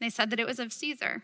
They 0.00 0.10
said 0.10 0.30
that 0.30 0.40
it 0.40 0.46
was 0.46 0.58
of 0.58 0.72
Caesar. 0.72 1.22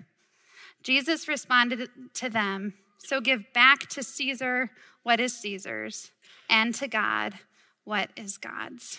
Jesus 0.86 1.26
responded 1.26 1.90
to 2.14 2.30
them 2.30 2.74
So 2.98 3.20
give 3.20 3.52
back 3.52 3.88
to 3.88 4.04
Caesar 4.04 4.70
what 5.02 5.18
is 5.18 5.36
Caesar's, 5.36 6.12
and 6.48 6.72
to 6.76 6.86
God 6.86 7.34
what 7.82 8.10
is 8.16 8.38
God's. 8.38 8.96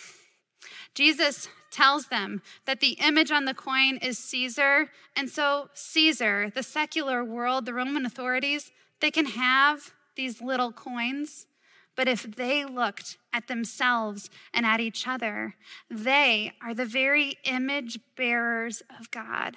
Jesus 0.93 1.47
tells 1.71 2.08
them 2.08 2.41
that 2.65 2.82
the 2.82 2.97
image 3.02 3.32
on 3.32 3.45
the 3.45 3.54
coin 3.54 4.00
is 4.02 4.17
Caesar, 4.17 4.89
and 5.15 5.30
so 5.30 5.69
Caesar, 5.76 6.52
the 6.54 6.62
secular 6.62 7.23
world, 7.23 7.65
the 7.65 7.73
Roman 7.73 8.06
authorities, 8.06 8.69
they 9.00 9.10
can 9.10 9.26
have 9.26 9.93
these 10.17 10.41
little 10.41 10.73
coins. 10.73 11.47
But 11.95 12.10
if 12.10 12.23
they 12.36 12.65
looked 12.65 13.17
at 13.32 13.47
themselves 13.47 14.30
and 14.54 14.65
at 14.65 14.82
each 14.82 15.08
other, 15.08 15.56
they 15.89 16.52
are 16.62 16.73
the 16.73 16.86
very 16.86 17.38
image 17.45 17.97
bearers 18.17 18.84
of 19.00 19.10
God. 19.10 19.56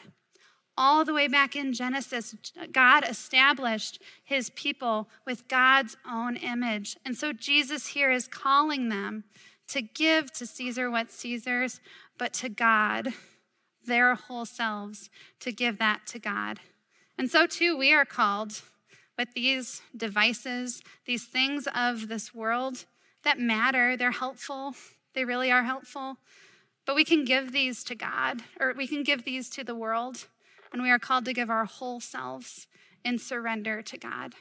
All 0.83 1.05
the 1.05 1.13
way 1.13 1.29
back 1.29 1.55
in 1.55 1.75
Genesis, 1.75 2.35
God 2.73 3.05
established 3.07 4.01
his 4.25 4.49
people 4.49 5.11
with 5.27 5.47
God's 5.47 5.95
own 6.11 6.37
image. 6.37 6.97
And 7.05 7.15
so 7.15 7.35
Jesus 7.35 7.89
here 7.89 8.11
is 8.11 8.27
calling 8.27 8.89
them 8.89 9.25
to 9.69 9.83
give 9.83 10.33
to 10.33 10.47
Caesar 10.47 10.91
what's 10.91 11.15
Caesar's, 11.17 11.83
but 12.17 12.33
to 12.33 12.49
God, 12.49 13.09
their 13.85 14.15
whole 14.15 14.47
selves, 14.47 15.11
to 15.41 15.53
give 15.53 15.77
that 15.81 16.07
to 16.07 16.19
God. 16.19 16.61
And 17.19 17.31
so 17.31 17.47
too, 17.47 17.77
we 17.77 17.93
are 17.93 18.07
called 18.07 18.63
with 19.19 19.35
these 19.35 19.83
devices, 19.95 20.83
these 21.05 21.27
things 21.27 21.69
of 21.75 22.09
this 22.09 22.35
world 22.35 22.87
that 23.23 23.39
matter. 23.39 23.99
They're 23.99 24.13
helpful, 24.13 24.75
they 25.15 25.27
really 25.27 25.53
are 25.53 25.65
helpful. 25.65 26.17
But 26.87 26.97
we 26.97 27.05
can 27.05 27.27
give 27.27 27.53
these 27.53 27.85
to 27.85 27.95
God, 27.95 28.41
or 28.59 28.73
we 28.75 28.87
can 28.87 29.03
give 29.03 29.27
these 29.27 29.51
to 29.51 29.63
the 29.63 29.75
world, 29.75 30.27
and 30.73 30.83
we 30.83 30.91
are 30.91 30.99
called 30.99 31.25
to 31.27 31.33
give 31.33 31.51
our 31.51 31.65
whole 31.65 32.01
selves 32.01 32.67
in 33.05 33.19
surrender 33.19 33.83
to 33.83 33.99
God. 33.99 34.35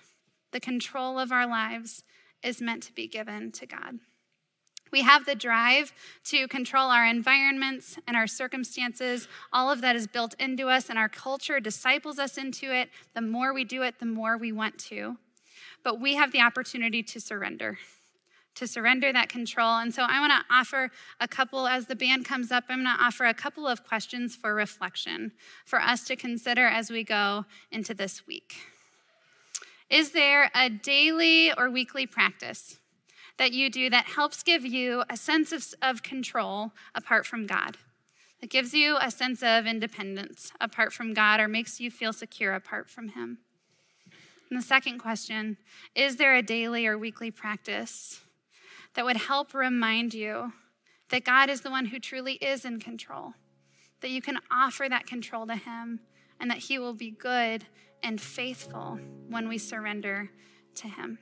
The 0.51 0.59
control 0.59 1.19
of 1.19 1.31
our 1.31 1.47
lives 1.47 2.03
is 2.43 2.61
meant 2.61 2.83
to 2.83 2.93
be 2.93 3.07
given 3.07 3.51
to 3.53 3.65
God. 3.65 3.99
We 4.91 5.03
have 5.03 5.25
the 5.25 5.35
drive 5.35 5.93
to 6.25 6.47
control 6.47 6.89
our 6.89 7.05
environments 7.05 7.97
and 8.07 8.17
our 8.17 8.27
circumstances. 8.27 9.27
All 9.53 9.71
of 9.71 9.81
that 9.81 9.95
is 9.95 10.07
built 10.07 10.33
into 10.39 10.67
us, 10.67 10.89
and 10.89 10.97
our 10.97 11.09
culture 11.09 11.59
disciples 11.59 12.17
us 12.17 12.37
into 12.37 12.73
it. 12.73 12.89
The 13.13 13.21
more 13.21 13.53
we 13.53 13.63
do 13.63 13.83
it, 13.83 13.99
the 13.99 14.07
more 14.07 14.37
we 14.37 14.51
want 14.51 14.79
to. 14.89 15.17
But 15.83 16.01
we 16.01 16.15
have 16.15 16.31
the 16.31 16.41
opportunity 16.41 17.03
to 17.03 17.21
surrender, 17.21 17.77
to 18.55 18.67
surrender 18.67 19.13
that 19.13 19.29
control. 19.29 19.77
And 19.77 19.93
so 19.93 20.03
I 20.03 20.19
want 20.19 20.33
to 20.33 20.53
offer 20.53 20.91
a 21.19 21.27
couple, 21.27 21.67
as 21.67 21.85
the 21.85 21.95
band 21.95 22.25
comes 22.25 22.51
up, 22.51 22.65
I'm 22.69 22.83
going 22.83 22.97
to 22.97 23.03
offer 23.03 23.25
a 23.25 23.33
couple 23.33 23.67
of 23.67 23.85
questions 23.85 24.35
for 24.35 24.53
reflection 24.53 25.31
for 25.65 25.79
us 25.79 26.03
to 26.05 26.15
consider 26.15 26.65
as 26.65 26.89
we 26.89 27.03
go 27.03 27.45
into 27.71 27.93
this 27.93 28.27
week. 28.27 28.55
Is 29.89 30.11
there 30.11 30.51
a 30.53 30.69
daily 30.69 31.51
or 31.57 31.69
weekly 31.69 32.05
practice? 32.05 32.79
that 33.39 33.53
you 33.53 33.71
do 33.71 33.89
that 33.89 34.05
helps 34.05 34.43
give 34.43 34.63
you 34.63 35.03
a 35.09 35.17
sense 35.17 35.51
of, 35.51 35.65
of 35.81 36.03
control 36.03 36.73
apart 36.93 37.25
from 37.25 37.47
God. 37.47 37.77
That 38.41 38.51
gives 38.51 38.73
you 38.73 38.97
a 39.01 39.09
sense 39.09 39.41
of 39.41 39.65
independence 39.65 40.51
apart 40.61 40.93
from 40.93 41.13
God 41.13 41.39
or 41.39 41.47
makes 41.47 41.79
you 41.79 41.89
feel 41.89 42.13
secure 42.13 42.53
apart 42.53 42.89
from 42.89 43.09
Him. 43.09 43.39
And 44.49 44.59
the 44.59 44.63
second 44.63 44.99
question 44.99 45.57
is 45.95 46.17
there 46.17 46.35
a 46.35 46.41
daily 46.41 46.85
or 46.85 46.97
weekly 46.97 47.31
practice 47.31 48.21
that 48.95 49.05
would 49.05 49.17
help 49.17 49.53
remind 49.53 50.13
you 50.13 50.53
that 51.09 51.23
God 51.23 51.49
is 51.49 51.61
the 51.61 51.71
one 51.71 51.85
who 51.85 51.99
truly 51.99 52.33
is 52.33 52.65
in 52.65 52.79
control? 52.79 53.33
That 54.01 54.09
you 54.09 54.21
can 54.21 54.39
offer 54.51 54.87
that 54.87 55.07
control 55.07 55.45
to 55.47 55.55
Him 55.55 55.99
and 56.39 56.49
that 56.49 56.59
He 56.59 56.79
will 56.79 56.93
be 56.93 57.11
good 57.11 57.65
and 58.01 58.19
faithful 58.19 58.99
when 59.27 59.49
we 59.49 59.57
surrender 59.57 60.29
to 60.75 60.87
Him. 60.87 61.19